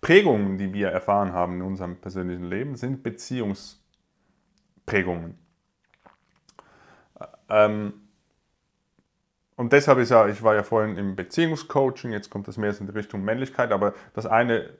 [0.00, 5.36] Prägungen, die wir erfahren haben in unserem persönlichen Leben, sind Beziehungsprägungen.
[7.48, 7.94] Ähm,
[9.56, 12.86] und deshalb ist ja, ich war ja vorhin im Beziehungscoaching, jetzt kommt das mehr in
[12.86, 14.70] die Richtung Männlichkeit, aber das eine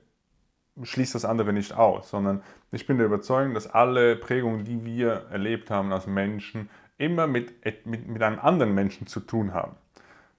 [0.81, 5.25] schließt das andere nicht aus, sondern ich bin der Überzeugung, dass alle Prägungen, die wir
[5.31, 7.53] erlebt haben als Menschen, immer mit,
[7.85, 9.75] mit, mit einem anderen Menschen zu tun haben.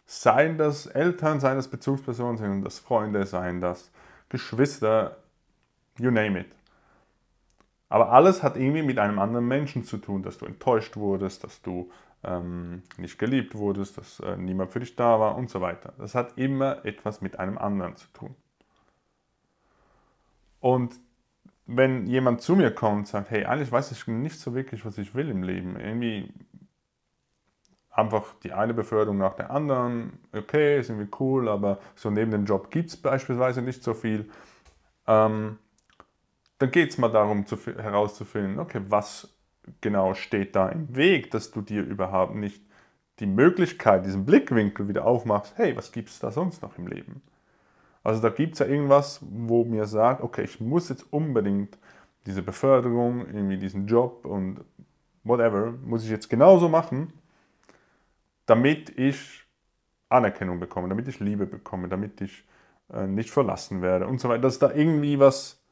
[0.07, 3.91] Seien das Eltern, seien das Bezugspersonen, seien das Freunde, seien das
[4.31, 5.19] Geschwister,
[5.99, 6.47] you name it.
[7.91, 11.61] Aber alles hat irgendwie mit einem anderen Menschen zu tun, dass du enttäuscht wurdest, dass
[11.61, 11.91] du
[12.23, 15.93] ähm, nicht geliebt wurdest, dass äh, niemand für dich da war und so weiter.
[15.99, 18.35] Das hat immer etwas mit einem anderen zu tun.
[20.61, 20.95] Und
[21.67, 24.99] wenn jemand zu mir kommt und sagt, hey, eigentlich weiß ich nicht so wirklich, was
[24.99, 26.33] ich will im Leben, irgendwie
[28.01, 32.45] einfach die eine Beförderung nach der anderen, okay, ist irgendwie cool, aber so neben dem
[32.45, 34.29] Job gibt es beispielsweise nicht so viel,
[35.07, 35.59] ähm,
[36.59, 39.35] dann geht es mal darum zu, herauszufinden, okay, was
[39.81, 42.63] genau steht da im Weg, dass du dir überhaupt nicht
[43.19, 47.23] die Möglichkeit, diesen Blickwinkel wieder aufmachst, hey, was gibt es da sonst noch im Leben?
[48.03, 51.79] Also da gibt es ja irgendwas, wo mir sagt, okay, ich muss jetzt unbedingt
[52.27, 54.65] diese Beförderung, irgendwie diesen Job und
[55.25, 57.13] whatever, muss ich jetzt genauso machen,
[58.51, 59.45] damit ich
[60.09, 62.45] Anerkennung bekomme, damit ich Liebe bekomme, damit ich
[62.93, 64.43] äh, nicht verlassen werde und so weiter.
[64.43, 65.63] Dass da irgendwie was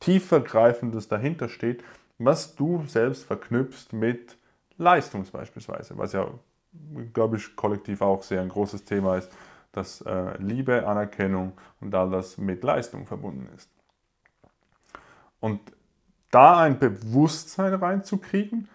[0.00, 1.82] tiefergreifendes dahinter steht,
[2.18, 4.36] was du selbst verknüpfst mit
[4.76, 6.28] Leistung beispielsweise, was ja,
[7.14, 9.32] glaube ich, kollektiv auch sehr ein großes Thema ist,
[9.72, 13.70] dass äh, Liebe, Anerkennung und all das mit Leistung verbunden ist.
[15.40, 15.60] Und
[16.30, 18.68] da ein Bewusstsein reinzukriegen,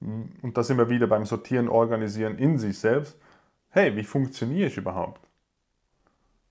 [0.00, 3.18] und da sind wir wieder beim Sortieren, Organisieren in sich selbst,
[3.70, 5.28] hey, wie funktioniere ich überhaupt?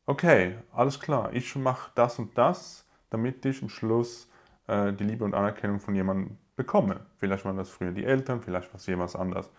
[0.06, 4.30] Okay, alles klar, ich mache das und das, damit ich am Schluss
[4.68, 7.02] äh, die Liebe und Anerkennung von jemandem bekomme.
[7.18, 9.50] Vielleicht waren das früher die Eltern, vielleicht war es jemand anders.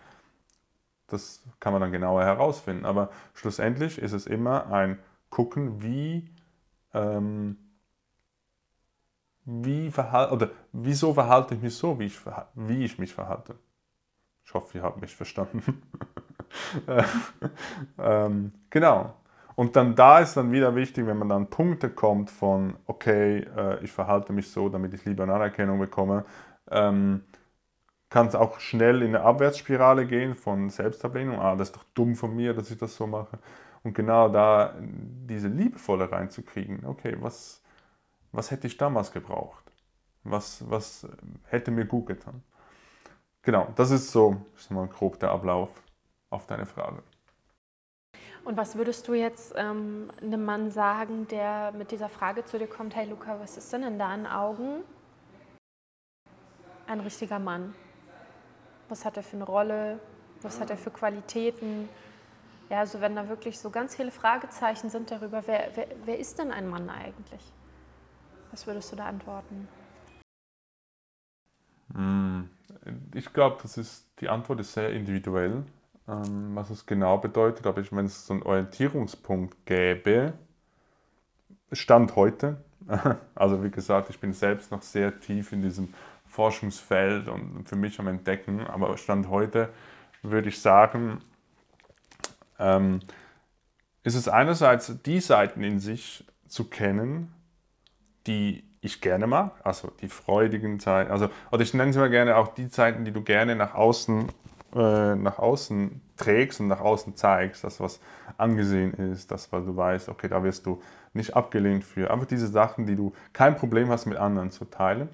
[1.07, 2.85] Das kann man dann genauer herausfinden.
[2.85, 4.99] Aber schlussendlich ist es immer ein
[5.29, 6.29] Gucken, wie,
[6.93, 7.57] ähm,
[9.45, 12.19] wie verhalte, oder wieso verhalte ich mich so, wie ich,
[12.55, 13.55] wie ich mich verhalte.
[14.49, 15.83] Ich hoffe, ihr habt mich verstanden.
[17.99, 19.13] ähm, genau.
[19.53, 23.83] Und dann da ist dann wieder wichtig, wenn man dann Punkte kommt von, okay, äh,
[23.83, 26.25] ich verhalte mich so, damit ich Liebe und Anerkennung bekomme,
[26.71, 27.25] ähm,
[28.09, 31.39] kann es auch schnell in eine Abwärtsspirale gehen von Selbstablehnung.
[31.39, 33.37] Ah, das ist doch dumm von mir, dass ich das so mache.
[33.83, 36.87] Und genau da diese Liebevolle reinzukriegen.
[36.87, 37.61] Okay, was,
[38.31, 39.71] was hätte ich damals gebraucht?
[40.23, 41.07] Was, was
[41.43, 42.41] hätte mir gut getan?
[43.41, 45.69] Genau, das ist so, ich sag mal, grob der Ablauf
[46.29, 47.01] auf deine Frage.
[48.43, 52.67] Und was würdest du jetzt ähm, einem Mann sagen, der mit dieser Frage zu dir
[52.67, 54.83] kommt, hey Luca, was ist denn in deinen Augen
[56.87, 57.75] ein richtiger Mann?
[58.87, 59.99] Was hat er für eine Rolle?
[60.41, 61.89] Was hat er für Qualitäten?
[62.69, 66.39] Ja, also wenn da wirklich so ganz viele Fragezeichen sind darüber, wer, wer, wer ist
[66.39, 67.41] denn ein Mann eigentlich?
[68.51, 69.67] Was würdest du da antworten?
[71.93, 72.49] Hm,
[73.13, 75.63] ich glaube, das ist, die Antwort ist sehr individuell.
[76.09, 77.67] Ähm, was es genau bedeutet.
[77.67, 80.33] Aber ich, wenn es so einen Orientierungspunkt gäbe,
[81.71, 82.63] Stand heute,
[83.35, 85.93] also wie gesagt, ich bin selbst noch sehr tief in diesem
[86.25, 89.69] Forschungsfeld und für mich am Entdecken, aber Stand heute
[90.23, 91.21] würde ich sagen,
[92.57, 93.01] ähm,
[94.03, 97.31] ist es einerseits die Seiten in sich zu kennen,
[98.25, 102.37] die ich gerne mag, also die freudigen Zeiten, also, oder ich nenne sie mal gerne
[102.37, 104.29] auch die Zeiten, die du gerne nach außen
[104.75, 107.99] äh, nach außen trägst und nach außen zeigst, das was
[108.37, 110.79] angesehen ist, das was du weißt, okay, da wirst du
[111.13, 112.11] nicht abgelehnt für.
[112.11, 115.09] Einfach diese Sachen, die du kein Problem hast mit anderen zu teilen.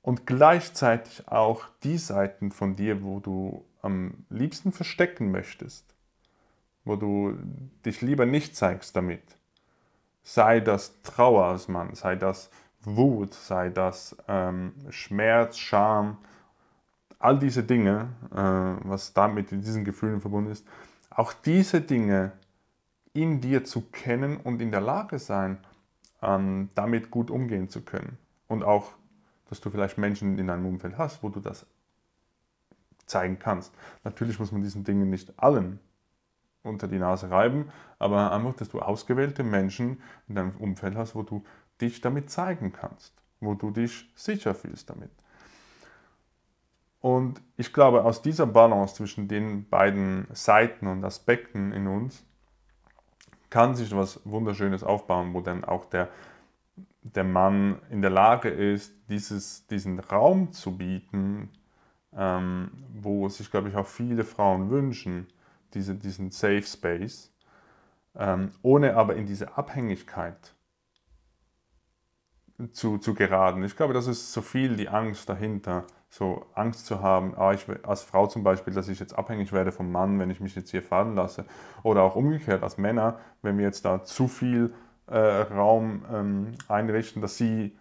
[0.00, 5.96] Und gleichzeitig auch die Seiten von dir, wo du am liebsten verstecken möchtest,
[6.84, 7.36] wo du
[7.84, 9.24] dich lieber nicht zeigst damit.
[10.28, 12.50] Sei das Trauer als Mann, sei das
[12.82, 16.18] Wut, sei das ähm, Schmerz, Scham,
[17.20, 20.66] all diese Dinge, äh, was damit in diesen Gefühlen verbunden ist,
[21.10, 22.32] auch diese Dinge
[23.12, 25.58] in dir zu kennen und in der Lage sein,
[26.20, 28.18] ähm, damit gut umgehen zu können.
[28.48, 28.94] Und auch,
[29.48, 31.66] dass du vielleicht Menschen in deinem Umfeld hast, wo du das
[33.06, 33.72] zeigen kannst.
[34.02, 35.78] Natürlich muss man diesen Dingen nicht allen
[36.66, 41.22] unter die Nase reiben, aber einfach, dass du ausgewählte Menschen in deinem Umfeld hast, wo
[41.22, 41.44] du
[41.80, 45.10] dich damit zeigen kannst, wo du dich sicher fühlst damit.
[47.00, 52.24] Und ich glaube, aus dieser Balance zwischen den beiden Seiten und Aspekten in uns
[53.50, 56.08] kann sich was Wunderschönes aufbauen, wo dann auch der,
[57.02, 61.50] der Mann in der Lage ist, dieses, diesen Raum zu bieten,
[62.16, 65.28] ähm, wo sich, glaube ich, auch viele Frauen wünschen,
[65.74, 67.32] diese, diesen Safe Space,
[68.16, 70.54] ähm, ohne aber in diese Abhängigkeit
[72.72, 73.62] zu, zu geraten.
[73.64, 77.66] Ich glaube, das ist so viel die Angst dahinter, so Angst zu haben, ah, ich,
[77.84, 80.70] als Frau zum Beispiel, dass ich jetzt abhängig werde vom Mann, wenn ich mich jetzt
[80.70, 81.44] hier fallen lasse.
[81.82, 84.72] Oder auch umgekehrt als Männer, wenn wir jetzt da zu viel
[85.06, 87.76] äh, Raum ähm, einrichten, dass sie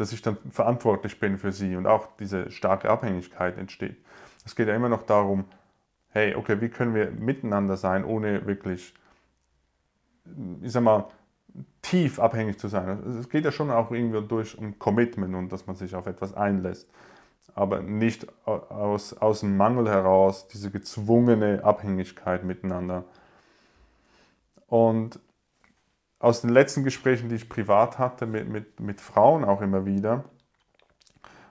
[0.00, 3.98] dass ich dann verantwortlich bin für sie und auch diese starke Abhängigkeit entsteht.
[4.46, 5.44] Es geht ja immer noch darum,
[6.10, 8.94] hey, okay, wie können wir miteinander sein, ohne wirklich,
[10.62, 11.08] ich sag mal,
[11.82, 13.02] tief abhängig zu sein.
[13.18, 16.34] Es geht ja schon auch irgendwie durch um Commitment und dass man sich auf etwas
[16.34, 16.88] einlässt.
[17.54, 23.04] Aber nicht aus, aus dem Mangel heraus, diese gezwungene Abhängigkeit miteinander.
[24.68, 25.18] Und
[26.20, 30.24] aus den letzten Gesprächen, die ich privat hatte mit, mit, mit Frauen auch immer wieder,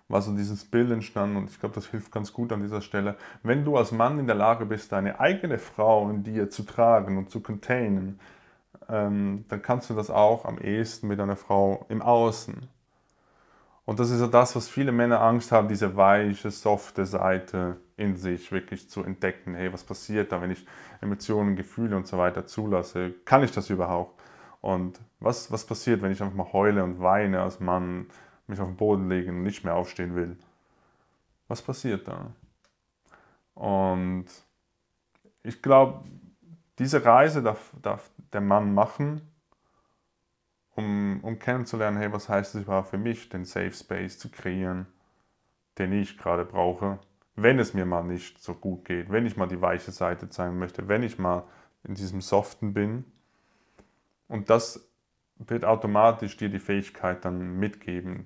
[0.10, 3.16] war so dieses Bild entstanden und ich glaube, das hilft ganz gut an dieser Stelle.
[3.44, 7.18] Wenn du als Mann in der Lage bist, deine eigene Frau in dir zu tragen
[7.18, 8.20] und zu containen,
[8.90, 12.68] ähm, dann kannst du das auch am ehesten mit einer Frau im Außen.
[13.86, 18.18] Und das ist ja das, was viele Männer Angst haben, diese weiche, softe Seite in
[18.18, 19.56] sich wirklich zu entdecken.
[19.56, 20.66] Hey, was passiert da, wenn ich
[21.02, 23.14] Emotionen, Gefühle und so weiter zulasse?
[23.26, 24.22] Kann ich das überhaupt?
[24.62, 28.08] Und was, was passiert, wenn ich einfach mal heule und weine als Mann,
[28.50, 30.38] mich auf den Boden lege und nicht mehr aufstehen will?
[31.48, 32.32] Was passiert da?
[33.54, 34.26] Und
[35.44, 36.04] ich glaube,
[36.78, 39.22] diese Reise darf, darf der Mann machen,
[40.76, 44.88] um, um kennenzulernen, hey, was heißt es überhaupt für mich, den Safe Space zu kreieren,
[45.78, 47.00] den ich gerade brauche,
[47.36, 50.58] wenn es mir mal nicht so gut geht, wenn ich mal die weiche Seite zeigen
[50.58, 51.44] möchte, wenn ich mal
[51.84, 53.06] in diesem Soften bin
[54.28, 54.90] und das
[55.38, 58.26] wird automatisch dir die Fähigkeit dann mitgeben,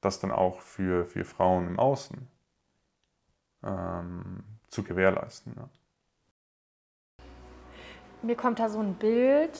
[0.00, 2.26] das dann auch für, für Frauen im Außen
[3.64, 5.54] ähm, zu gewährleisten.
[5.56, 5.68] Ja.
[8.22, 9.58] Mir kommt da so ein Bild,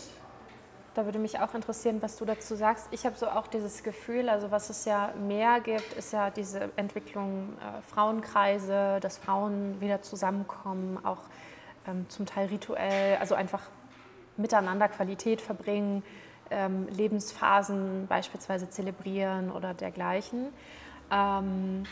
[0.94, 2.88] da würde mich auch interessieren, was du dazu sagst.
[2.90, 6.70] Ich habe so auch dieses Gefühl, also was es ja mehr gibt, ist ja diese
[6.76, 11.22] Entwicklung äh, Frauenkreise, dass Frauen wieder zusammenkommen, auch
[11.86, 13.62] ähm, zum Teil rituell, also einfach
[14.36, 16.02] miteinander Qualität verbringen,
[16.50, 20.48] ähm, Lebensphasen beispielsweise zelebrieren oder dergleichen.
[21.10, 21.84] Ähm,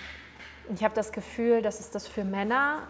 [0.74, 2.82] ich habe das Gefühl, dass es das für Männer,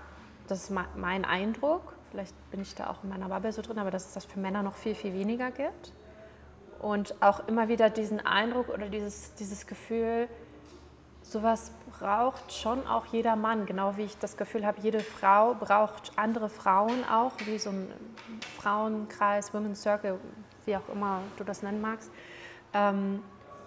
[0.48, 3.90] das ist mein Eindruck, vielleicht bin ich da auch in meiner Bubble so drin, aber
[3.90, 5.92] dass es das für Männer noch viel, viel weniger gibt.
[6.80, 10.28] Und auch immer wieder diesen Eindruck oder dieses, dieses Gefühl,
[11.22, 16.12] sowas braucht schon auch jeder Mann, genau wie ich das Gefühl habe, jede Frau braucht
[16.16, 17.88] andere Frauen auch, wie so ein
[18.56, 20.18] Frauenkreis, Women's Circle,
[20.68, 22.10] wie auch immer du das nennen magst,
[22.72, 23.24] ähm,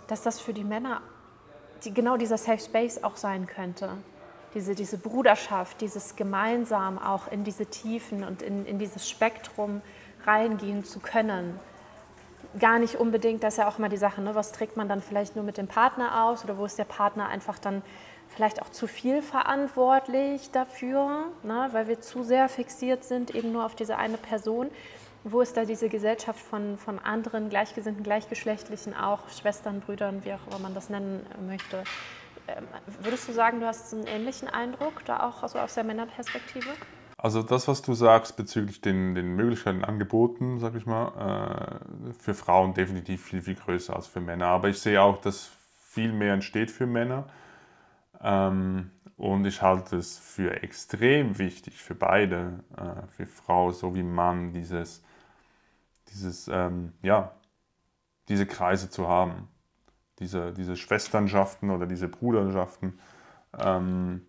[0.07, 1.01] dass das für die Männer
[1.83, 3.89] die, genau dieser Safe Space auch sein könnte.
[4.53, 9.81] Diese, diese Bruderschaft, dieses gemeinsam auch in diese Tiefen und in, in dieses Spektrum
[10.25, 11.59] reingehen zu können
[12.59, 14.35] gar nicht unbedingt, das ist ja auch immer die Sache, ne?
[14.35, 17.27] was trägt man dann vielleicht nur mit dem Partner aus oder wo ist der Partner
[17.27, 17.81] einfach dann
[18.27, 21.69] vielleicht auch zu viel verantwortlich dafür, ne?
[21.71, 24.69] weil wir zu sehr fixiert sind eben nur auf diese eine Person.
[25.23, 30.47] Wo ist da diese Gesellschaft von, von anderen Gleichgesinnten, Gleichgeschlechtlichen, auch Schwestern, Brüdern, wie auch
[30.47, 31.83] immer man das nennen möchte?
[32.47, 32.63] Ähm,
[33.01, 36.69] würdest du sagen, du hast einen ähnlichen Eindruck, da auch also aus der Männerperspektive?
[37.17, 42.33] Also das, was du sagst bezüglich den, den Möglichkeiten, Angeboten, sag ich mal, äh, für
[42.33, 44.47] Frauen definitiv viel, viel größer als für Männer.
[44.47, 45.51] Aber ich sehe auch, dass
[45.81, 47.27] viel mehr entsteht für Männer.
[48.23, 54.51] Ähm, und ich halte es für extrem wichtig für beide, äh, für Frau sowie Mann,
[54.51, 55.03] dieses,
[56.13, 57.31] dieses ähm, ja,
[58.31, 59.47] diese Kreise zu haben.
[60.19, 62.99] Diese, diese Schwesternschaften oder diese Bruderschaften.
[63.59, 64.21] Ähm,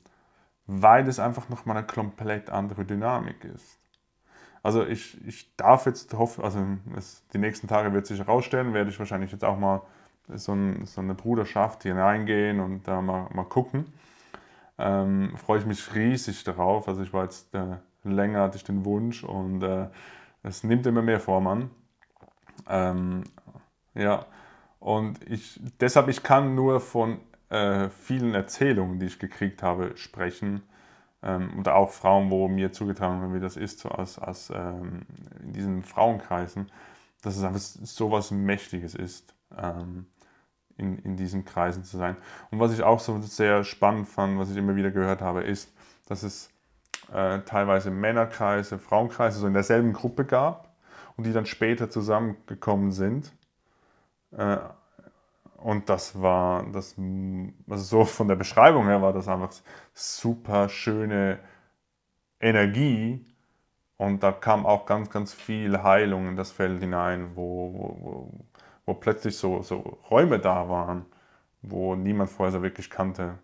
[0.66, 3.78] weil es einfach nochmal eine komplett andere Dynamik ist.
[4.62, 6.64] Also ich, ich darf jetzt hoffen, also
[6.97, 9.83] es, die nächsten Tage wird sich herausstellen, werde ich wahrscheinlich jetzt auch mal
[10.28, 13.93] so, ein, so eine Bruderschaft hineingehen und da mal, mal gucken.
[14.78, 16.89] Ähm, freue ich mich riesig darauf.
[16.89, 19.89] Also ich war jetzt äh, länger, hatte ich den Wunsch und äh,
[20.43, 21.70] es nimmt immer mehr Form an.
[22.68, 23.24] Ähm,
[23.95, 24.26] ja,
[24.80, 27.20] Und ich, deshalb, ich kann nur von
[27.51, 30.62] äh, vielen Erzählungen, die ich gekriegt habe, sprechen.
[31.22, 35.03] Ähm, auch Frauen, wo mir zugetragen wird, wie das ist, so als, als ähm,
[35.45, 36.70] in diesen Frauenkreisen,
[37.22, 40.07] dass es einfach so was Mächtiges ist, ähm,
[40.78, 42.16] in, in diesen Kreisen zu sein.
[42.53, 45.72] Und was ich auch so sehr spannend fand, was ich immer wieder gehört habe, ist,
[46.09, 46.51] dass es
[47.12, 50.74] äh, teilweise Männerkreise, Frauenkreise so in derselben Gruppe gab
[51.16, 53.32] und die dann später zusammengekommen sind.
[54.32, 54.59] Äh,
[55.57, 56.96] und das war, das,
[57.68, 59.53] also so von der Beschreibung her war das einfach
[59.94, 61.38] super schöne
[62.40, 63.24] Energie.
[63.96, 68.44] Und da kam auch ganz, ganz viel Heilung in das Feld hinein, wo, wo,
[68.86, 69.76] wo plötzlich so, so
[70.11, 71.07] Räume da waren,
[71.62, 73.38] wo niemand vorher so wirklich kannte.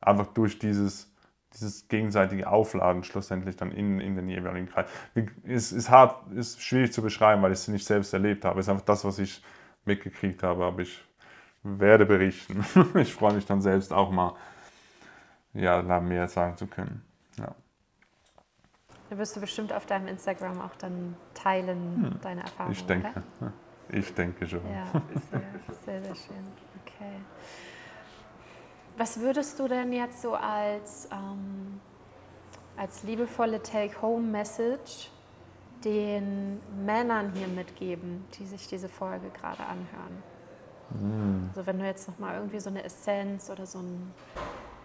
[0.00, 1.13] Einfach durch dieses,
[1.54, 4.88] dieses gegenseitige Aufladen schlussendlich dann in, in den jeweiligen Kreis.
[5.44, 8.60] Es ist hart, ist schwierig zu beschreiben, weil ich es nicht selbst erlebt habe.
[8.60, 9.42] Es ist einfach das, was ich
[9.84, 11.04] mitgekriegt habe, aber ich
[11.62, 12.64] werde berichten.
[12.94, 14.34] ich freue mich dann selbst auch mal,
[15.52, 17.04] ja, mehr sagen zu können.
[17.38, 17.54] Ja.
[19.10, 22.20] Da wirst du bestimmt auf deinem Instagram auch dann teilen, hm.
[22.20, 22.72] deine Erfahrungen.
[22.72, 23.22] Ich denke.
[23.40, 23.52] Oder?
[23.90, 24.60] Ich denke schon.
[24.72, 24.86] Ja,
[25.30, 25.42] sehr,
[25.84, 26.44] sehr, sehr schön.
[26.82, 27.20] Okay.
[28.96, 31.80] Was würdest du denn jetzt so als, ähm,
[32.76, 35.10] als liebevolle Take-Home-Message
[35.84, 40.22] den Männern hier mitgeben, die sich diese Folge gerade anhören?
[40.90, 41.48] Mm.
[41.48, 44.14] Also wenn du jetzt nochmal irgendwie so eine Essenz oder so ein,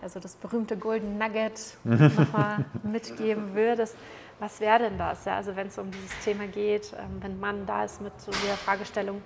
[0.01, 3.95] also das berühmte Golden Nugget nochmal mitgeben würdest,
[4.39, 5.25] was wäre denn das?
[5.25, 8.19] Ja, also wenn es um dieses Thema geht, ähm, wenn ein Mann da ist mit
[8.19, 9.21] so der Fragestellung,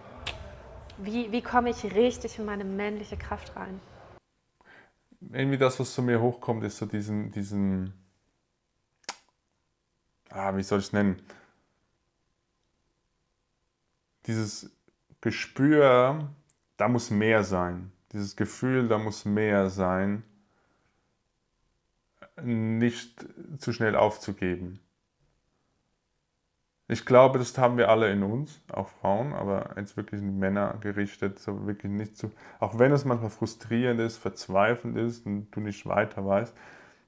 [0.98, 3.80] wie, wie komme ich richtig in meine männliche Kraft rein?
[5.32, 7.94] Irgendwie das, was zu mir hochkommt, ist so diesen, diesen
[10.34, 11.22] ah, wie soll ich es nennen?
[14.26, 14.72] Dieses
[15.22, 16.30] Gespür,
[16.78, 17.92] da muss mehr sein.
[18.12, 20.24] Dieses Gefühl, da muss mehr sein,
[22.42, 23.26] nicht
[23.58, 24.80] zu schnell aufzugeben.
[26.90, 30.78] Ich glaube, das haben wir alle in uns, auch Frauen, aber jetzt wirklich in Männer
[30.82, 32.32] gerichtet, so wirklich nicht zu.
[32.60, 36.54] Auch wenn es manchmal frustrierend ist, verzweifelnd ist und du nicht weiter weißt,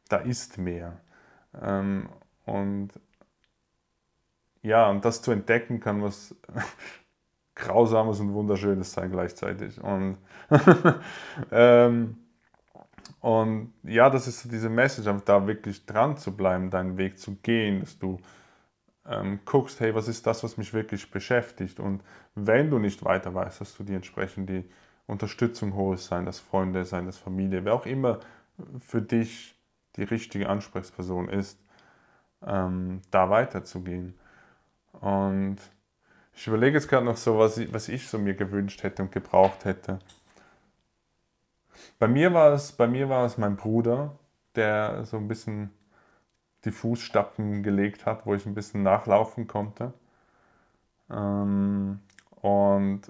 [0.09, 1.01] da ist mehr.
[1.61, 2.09] Ähm,
[2.45, 2.89] und
[4.61, 6.35] ja, und das zu entdecken kann was
[7.55, 9.81] Grausames und Wunderschönes sein gleichzeitig.
[9.81, 10.17] Und,
[11.51, 12.17] ähm,
[13.19, 17.19] und ja, das ist so diese Message, einfach da wirklich dran zu bleiben, deinen Weg
[17.19, 18.19] zu gehen, dass du
[19.07, 21.79] ähm, guckst, hey, was ist das, was mich wirklich beschäftigt?
[21.79, 22.01] Und
[22.33, 24.65] wenn du nicht weiter weißt, dass du die entsprechend die
[25.07, 28.19] Unterstützung holst, sein das Freunde, sein das Familie, wer auch immer
[28.79, 29.55] für dich
[29.97, 31.59] die richtige Ansprechperson ist,
[32.45, 34.15] ähm, da weiterzugehen.
[34.93, 35.57] Und
[36.33, 39.11] ich überlege jetzt gerade noch so, was ich, was ich so mir gewünscht hätte und
[39.11, 39.99] gebraucht hätte.
[41.99, 44.17] Bei mir war es, bei mir war es mein Bruder,
[44.55, 45.71] der so ein bisschen
[46.65, 49.93] die Fußstapfen gelegt hat, wo ich ein bisschen nachlaufen konnte.
[51.09, 51.99] Ähm,
[52.41, 53.01] und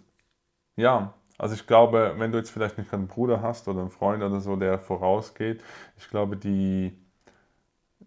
[0.78, 4.24] ja, also ich glaube, wenn du jetzt vielleicht nicht einen Bruder hast oder einen Freund
[4.24, 5.64] oder so, der vorausgeht,
[5.98, 6.98] ich glaube, die,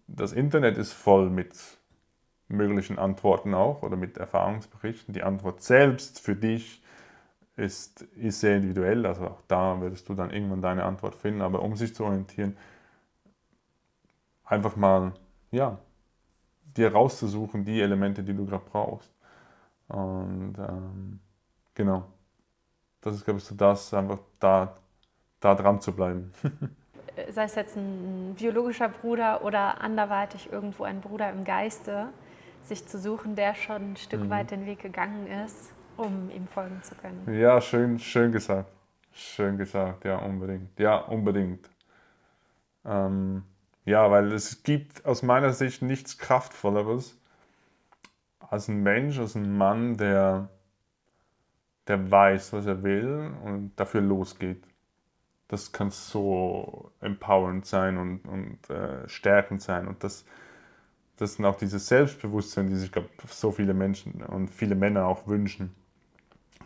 [0.07, 1.53] das Internet ist voll mit
[2.47, 5.13] möglichen Antworten auch oder mit Erfahrungsberichten.
[5.13, 6.81] Die Antwort selbst für dich
[7.55, 11.61] ist, ist sehr individuell, also auch da würdest du dann irgendwann deine Antwort finden, aber
[11.61, 12.57] um sich zu orientieren,
[14.45, 15.13] einfach mal,
[15.51, 15.77] ja,
[16.75, 19.11] dir rauszusuchen, die Elemente, die du gerade brauchst.
[19.87, 21.19] Und ähm,
[21.73, 22.05] genau,
[23.01, 24.75] das ist, glaube ich, so das, einfach da,
[25.39, 26.31] da dran zu bleiben.
[27.31, 32.09] Sei es jetzt ein biologischer Bruder oder anderweitig irgendwo ein Bruder im Geiste,
[32.63, 34.29] sich zu suchen, der schon ein Stück mhm.
[34.29, 37.25] weit den Weg gegangen ist, um ihm folgen zu können.
[37.27, 38.71] Ja, schön, schön gesagt.
[39.11, 40.79] Schön gesagt, ja, unbedingt.
[40.79, 41.69] Ja, unbedingt.
[42.85, 43.43] Ähm,
[43.85, 47.19] ja, weil es gibt aus meiner Sicht nichts Kraftvolleres
[48.49, 50.49] als ein Mensch, als ein Mann, der,
[51.87, 54.63] der weiß, was er will und dafür losgeht.
[55.47, 59.87] Das kann so empowernd sein und, und äh, stärkend sein.
[59.87, 60.25] Und das,
[61.17, 65.27] das sind auch dieses Selbstbewusstsein, die sich, glaube so viele Menschen und viele Männer auch
[65.27, 65.75] wünschen,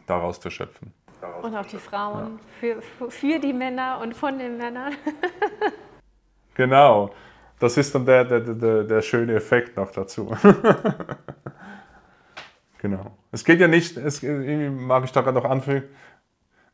[0.06, 0.94] daraus zu schöpfen.
[1.42, 2.80] Und auch die Frauen ja.
[2.82, 4.94] für, für die Männer und von den Männern.
[6.56, 7.14] genau,
[7.60, 10.36] das ist dann der, der, der, der schöne Effekt noch dazu.
[12.78, 13.18] genau.
[13.32, 15.88] Es geht ja nicht, es, mag ich da gerade noch anfügen,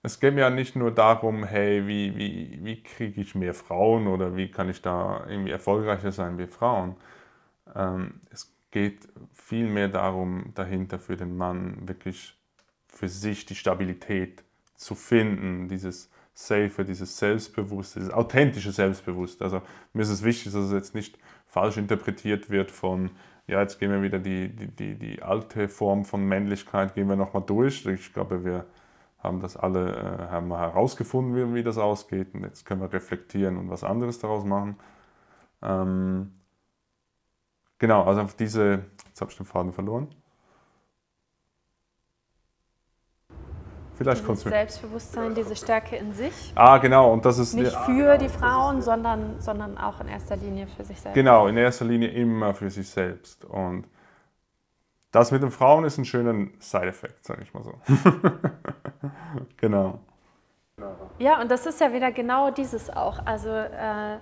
[0.02, 4.08] es geht mir ja nicht nur darum, hey, wie, wie, wie kriege ich mehr Frauen
[4.08, 6.96] oder wie kann ich da irgendwie erfolgreicher sein wie Frauen,
[7.76, 12.38] ähm, es geht vielmehr darum, dahinter für den Mann wirklich
[12.88, 14.44] für sich die Stabilität
[14.76, 19.44] zu finden, dieses Safe, dieses Selbstbewusste, dieses authentische Selbstbewusste.
[19.44, 19.62] Also
[19.94, 23.12] mir ist es wichtig, dass es jetzt nicht falsch interpretiert wird von,
[23.48, 27.16] ja, jetzt gehen wir wieder die, die, die, die alte Form von Männlichkeit, gehen wir
[27.16, 27.86] nochmal durch.
[27.86, 28.66] Ich glaube, wir
[29.20, 33.58] haben das alle äh, haben herausgefunden, wie, wie das ausgeht und jetzt können wir reflektieren
[33.58, 34.78] und was anderes daraus machen.
[35.62, 36.32] Ähm,
[37.80, 40.08] genau, also auf diese, jetzt habe ich den Faden verloren.
[44.00, 46.54] Vielleicht dieses Selbstbewusstsein, diese Stärke in sich.
[46.56, 47.12] Ah, genau.
[47.12, 51.02] Und das ist nicht für die Frauen, sondern, sondern auch in erster Linie für sich
[51.02, 51.16] selbst.
[51.16, 53.44] Genau, in erster Linie immer für sich selbst.
[53.44, 53.86] Und
[55.12, 57.74] das mit den Frauen ist ein schöner Side-Effekt, sage ich mal so.
[59.58, 60.00] genau.
[61.18, 63.20] Ja, und das ist ja wieder genau dieses auch.
[63.26, 64.18] Also äh,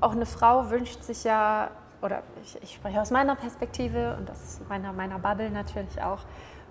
[0.00, 1.70] auch eine Frau wünscht sich ja,
[2.02, 6.24] oder ich, ich, spreche aus meiner Perspektive und ist meiner, meiner Bubble natürlich auch,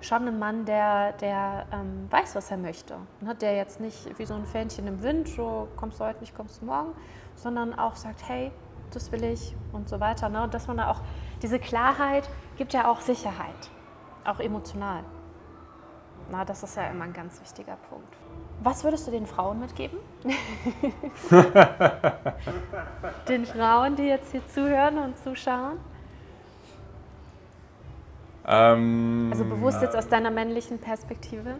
[0.03, 2.95] schon ein Mann, der, der ähm, weiß, was er möchte.
[3.21, 3.35] Ne?
[3.35, 6.61] Der jetzt nicht wie so ein Fähnchen im Wind, so kommst du heute nicht, kommst
[6.61, 6.93] du morgen,
[7.35, 8.51] sondern auch sagt, hey,
[8.91, 10.29] das will ich und so weiter.
[10.29, 10.43] Ne?
[10.43, 11.01] Und dass man da auch,
[11.41, 13.71] diese Klarheit gibt ja auch Sicherheit,
[14.25, 15.03] auch emotional.
[16.29, 18.15] Na, das ist ja immer ein ganz wichtiger Punkt.
[18.61, 19.97] Was würdest du den Frauen mitgeben?
[23.27, 25.79] den Frauen, die jetzt hier zuhören und zuschauen?
[28.45, 31.55] Ähm, also bewusst jetzt aus deiner männlichen Perspektive?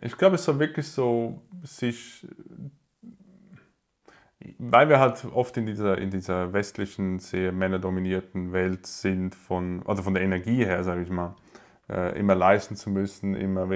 [0.00, 2.26] Ich glaube, es war wirklich so, sich,
[4.58, 10.02] weil wir halt oft in dieser, in dieser westlichen, sehr männerdominierten Welt sind, von, also
[10.02, 11.36] von der Energie her, sage ich mal,
[11.88, 13.70] äh, immer leisten zu müssen, immer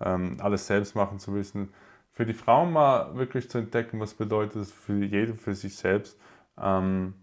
[0.00, 1.72] ähm, alles selbst machen zu müssen.
[2.10, 6.20] Für die Frauen mal wirklich zu entdecken, was bedeutet es für jede, für sich selbst,
[6.60, 7.14] ähm,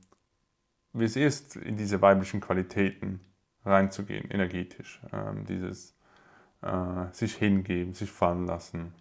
[0.96, 3.20] wie es ist, in diese weiblichen Qualitäten
[3.66, 5.02] reinzugehen, energetisch.
[5.12, 5.96] Ähm, dieses
[6.62, 8.94] äh, sich hingeben, sich fallen lassen.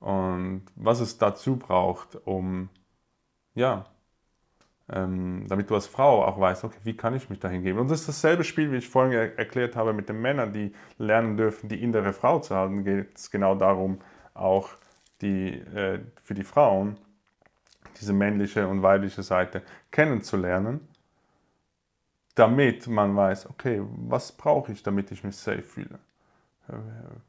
[0.00, 2.68] Und was es dazu braucht, um,
[3.54, 3.86] ja,
[4.90, 7.80] ähm, damit du als Frau auch weißt, okay, wie kann ich mich da hingeben?
[7.80, 10.72] Und das ist dasselbe Spiel, wie ich vorhin er erklärt habe mit den Männern, die
[10.98, 14.00] lernen dürfen, die innere Frau zu halten, geht es genau darum,
[14.34, 14.70] auch
[15.20, 16.96] die, äh, für die Frauen
[18.00, 20.88] diese männliche und weibliche Seite kennenzulernen
[22.38, 25.98] damit man weiß, okay, was brauche ich, damit ich mich safe fühle?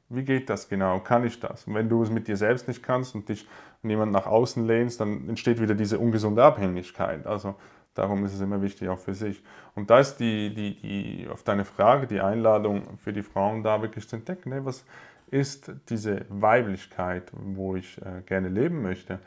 [0.10, 0.99] Wie geht das genau?
[0.99, 1.66] Kann ich das?
[1.66, 3.47] Und wenn du es mit dir selbst nicht kannst und dich
[3.84, 7.26] jemand nach außen lehnst, dann entsteht wieder diese ungesunde Abhängigkeit.
[7.26, 7.55] Also
[7.93, 9.41] darum ist es immer wichtig, auch für sich.
[9.76, 13.82] Und da ist die, die, die auf deine Frage, die Einladung für die Frauen da
[13.82, 14.84] wirklich zu entdecken, hey, was
[15.32, 19.20] ist diese Weiblichkeit, wo ich äh, gerne leben möchte?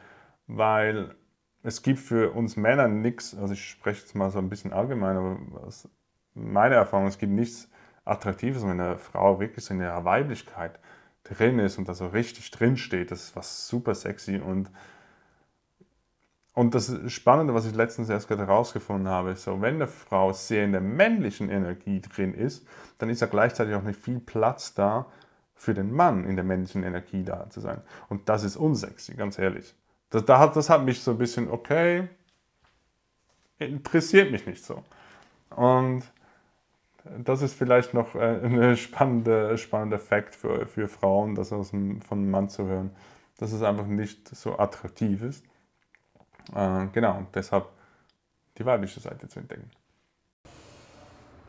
[0.46, 1.14] Weil
[1.62, 5.16] es gibt für uns Männer nichts, also ich spreche jetzt mal so ein bisschen allgemein,
[5.16, 5.88] aber aus
[6.34, 7.68] meiner Erfahrung, es gibt nichts
[8.04, 10.78] Attraktives, wenn eine Frau wirklich so in ihrer Weiblichkeit
[11.24, 13.10] drin ist und da so richtig drin steht.
[13.10, 14.70] Das ist was super sexy und
[16.54, 20.34] und das Spannende, was ich letztens erst gerade herausgefunden habe, ist so, wenn eine Frau
[20.34, 22.66] sehr in der männlichen Energie drin ist,
[22.98, 25.06] dann ist ja gleichzeitig auch nicht viel Platz da
[25.54, 27.80] für den Mann in der männlichen Energie da zu sein.
[28.10, 29.74] Und das ist unsexy, ganz ehrlich.
[30.12, 32.08] Das, da hat, das hat mich so ein bisschen, okay,
[33.58, 34.84] interessiert mich nicht so.
[35.56, 36.04] Und
[37.18, 42.02] das ist vielleicht noch äh, ein spannender spannende Fakt für, für Frauen, das aus dem,
[42.02, 42.94] von einem Mann zu hören,
[43.38, 45.44] dass es einfach nicht so attraktiv ist.
[46.54, 47.66] Äh, genau, deshalb
[48.58, 49.70] die weibliche Seite zu entdecken.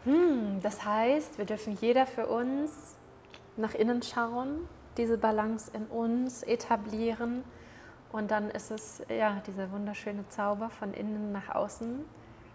[0.06, 2.96] Hm, das heißt, wir dürfen jeder für uns
[3.58, 7.44] nach innen schauen, diese Balance in uns etablieren
[8.14, 12.06] und dann ist es ja dieser wunderschöne Zauber von innen nach außen.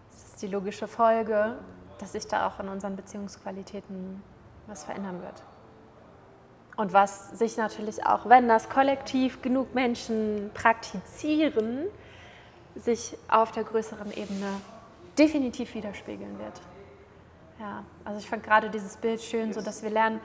[0.09, 1.59] Das ist die logische Folge,
[1.99, 4.23] dass sich da auch in unseren Beziehungsqualitäten
[4.67, 5.43] was verändern wird.
[6.77, 11.87] Und was sich natürlich auch, wenn das kollektiv genug Menschen praktizieren,
[12.75, 14.61] sich auf der größeren Ebene
[15.17, 16.61] definitiv widerspiegeln wird.
[17.59, 20.21] Ja, also ich fand gerade dieses Bild schön, so dass wir lernen,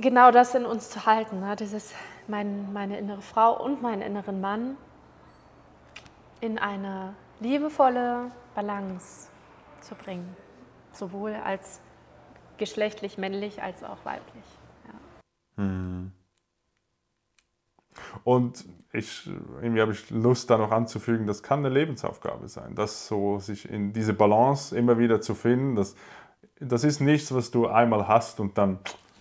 [0.00, 1.54] genau das in uns zu halten, ne?
[1.54, 1.94] dieses
[2.28, 4.76] mein, meine innere Frau und meinen inneren Mann
[6.40, 9.28] in eine liebevolle Balance
[9.80, 10.36] zu bringen,
[10.92, 11.80] sowohl als
[12.58, 14.44] geschlechtlich männlich als auch weiblich.
[14.86, 15.62] Ja.
[15.62, 16.12] Hm.
[18.24, 19.26] Und ich,
[19.60, 23.68] irgendwie habe ich Lust, da noch anzufügen, das kann eine Lebensaufgabe sein, das so sich
[23.68, 25.76] in diese Balance immer wieder zu finden.
[25.76, 25.94] Das,
[26.60, 28.78] das ist nichts, was du einmal hast und dann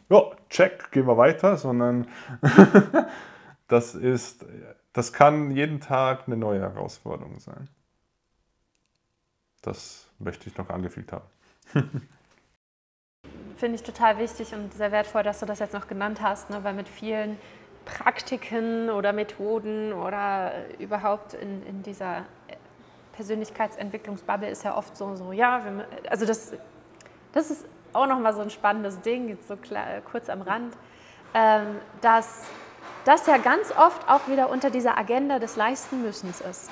[0.10, 2.08] ja, check, gehen wir weiter, sondern
[3.68, 4.45] das ist,
[4.93, 7.68] das kann jeden Tag eine neue Herausforderung sein.
[9.62, 11.26] Das möchte ich noch angefügt haben.
[13.58, 16.64] finde ich total wichtig und sehr wertvoll, dass du das jetzt noch genannt hast, ne?
[16.64, 17.38] weil mit vielen
[17.86, 22.26] Praktiken oder Methoden oder überhaupt in, in dieser
[23.14, 26.53] Persönlichkeitsentwicklungsbubble ist ja oft so, so ja, wir, also das,
[27.32, 27.66] das ist
[27.97, 30.75] auch nochmal so ein spannendes Ding, jetzt so klar, kurz am Rand,
[31.33, 32.45] ähm, dass
[33.05, 36.69] das ja ganz oft auch wieder unter dieser Agenda des Leistenmüssens ist.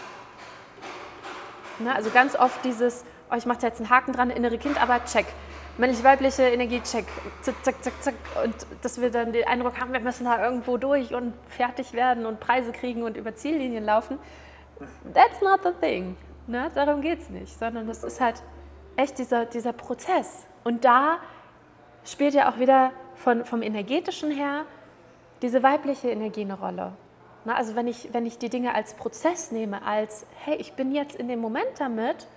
[1.79, 1.93] Ne?
[1.93, 5.25] Also ganz oft dieses, oh, ich mache jetzt einen Haken dran, innere Kindarbeit, check
[5.77, 7.05] männlich-weibliche Energiecheck,
[7.41, 8.15] zack, zack, zack, zack.
[8.43, 12.25] Und dass wir dann den Eindruck haben, wir müssen da irgendwo durch und fertig werden
[12.25, 14.19] und Preise kriegen und über Ziellinien laufen.
[15.13, 16.15] That's not the thing.
[16.47, 16.71] Ne?
[16.75, 18.41] Darum geht es nicht, sondern das ist halt
[18.95, 20.45] echt dieser, dieser Prozess.
[20.65, 21.19] Und da
[22.03, 24.65] spielt ja auch wieder von, vom energetischen her
[25.41, 26.91] diese weibliche Energie eine Rolle.
[27.45, 30.91] Na, also wenn ich, wenn ich die Dinge als Prozess nehme, als, hey, ich bin
[30.91, 32.27] jetzt in dem Moment damit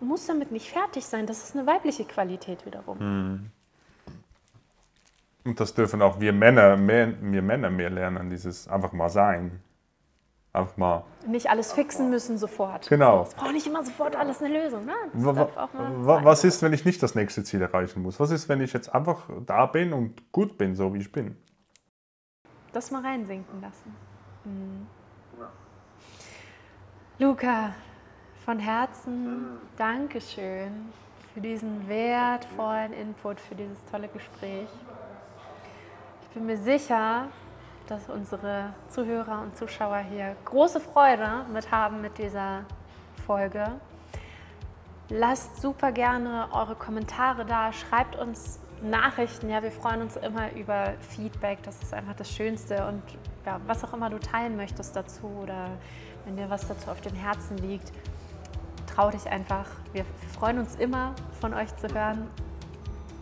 [0.00, 1.26] muss damit nicht fertig sein.
[1.26, 2.98] Das ist eine weibliche Qualität wiederum.
[2.98, 3.50] Mhm.
[5.44, 9.62] Und das dürfen auch wir Männer mehr, wir Männer mehr lernen, dieses einfach mal sein.
[10.56, 11.04] Einfach mal.
[11.26, 12.88] Nicht alles fixen müssen sofort.
[12.88, 13.22] Genau.
[13.22, 14.86] Es braucht nicht immer sofort alles eine Lösung.
[14.86, 18.18] Nein, was ist, wenn ich nicht das nächste Ziel erreichen muss?
[18.18, 21.36] Was ist, wenn ich jetzt einfach da bin und gut bin, so wie ich bin?
[22.72, 23.94] Das mal reinsinken lassen.
[24.44, 24.86] Mhm.
[27.18, 27.74] Luca,
[28.44, 30.90] von Herzen Dankeschön
[31.34, 34.68] für diesen wertvollen Input, für dieses tolle Gespräch.
[36.22, 37.28] Ich bin mir sicher,
[37.86, 42.64] dass unsere Zuhörer und Zuschauer hier große Freude mit haben mit dieser
[43.26, 43.66] Folge.
[45.08, 49.48] Lasst super gerne eure Kommentare da, schreibt uns Nachrichten.
[49.48, 51.62] Ja, wir freuen uns immer über Feedback.
[51.62, 52.86] Das ist einfach das Schönste.
[52.86, 53.02] Und
[53.44, 55.70] ja, was auch immer du teilen möchtest dazu oder
[56.24, 57.92] wenn dir was dazu auf dem Herzen liegt,
[58.86, 59.66] trau dich einfach.
[59.92, 60.04] Wir
[60.38, 62.28] freuen uns immer, von euch zu hören.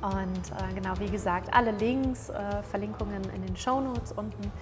[0.04, 4.52] Und äh, genau, wie gesagt, alle Links, äh, Verlinkungen in den Show Notes unten.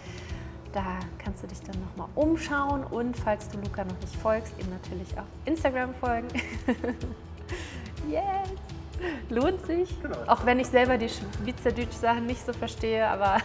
[0.72, 4.70] Da kannst du dich dann nochmal umschauen und falls du Luca noch nicht folgst, ihm
[4.70, 6.28] natürlich auf Instagram folgen.
[8.08, 8.48] yes!
[9.30, 10.00] Lohnt sich.
[10.00, 10.16] Genau.
[10.28, 13.38] Auch wenn ich selber die Schweizerdeutsch-Sachen nicht so verstehe, aber.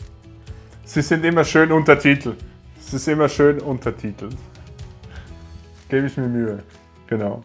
[0.84, 2.42] Sie sind immer schön untertitelt.
[2.78, 4.36] Es ist immer schön untertitelt.
[5.90, 6.62] Gebe ich mir Mühe.
[7.06, 7.44] Genau.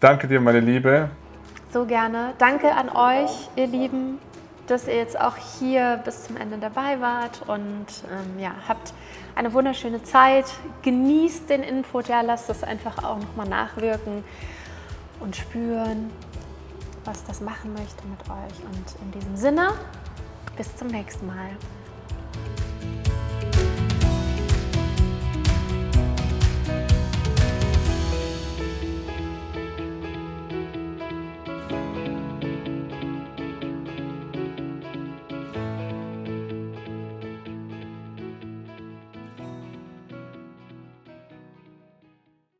[0.00, 1.08] Danke dir, meine Liebe.
[1.76, 2.32] So gerne.
[2.38, 4.18] Danke an euch, ihr Lieben,
[4.66, 8.94] dass ihr jetzt auch hier bis zum Ende dabei wart und ähm, ja, habt
[9.34, 10.46] eine wunderschöne Zeit.
[10.80, 14.24] Genießt den Input, ja, lasst es einfach auch nochmal nachwirken
[15.20, 16.10] und spüren,
[17.04, 18.64] was das machen möchte mit euch.
[18.64, 19.74] Und in diesem Sinne,
[20.56, 21.50] bis zum nächsten Mal.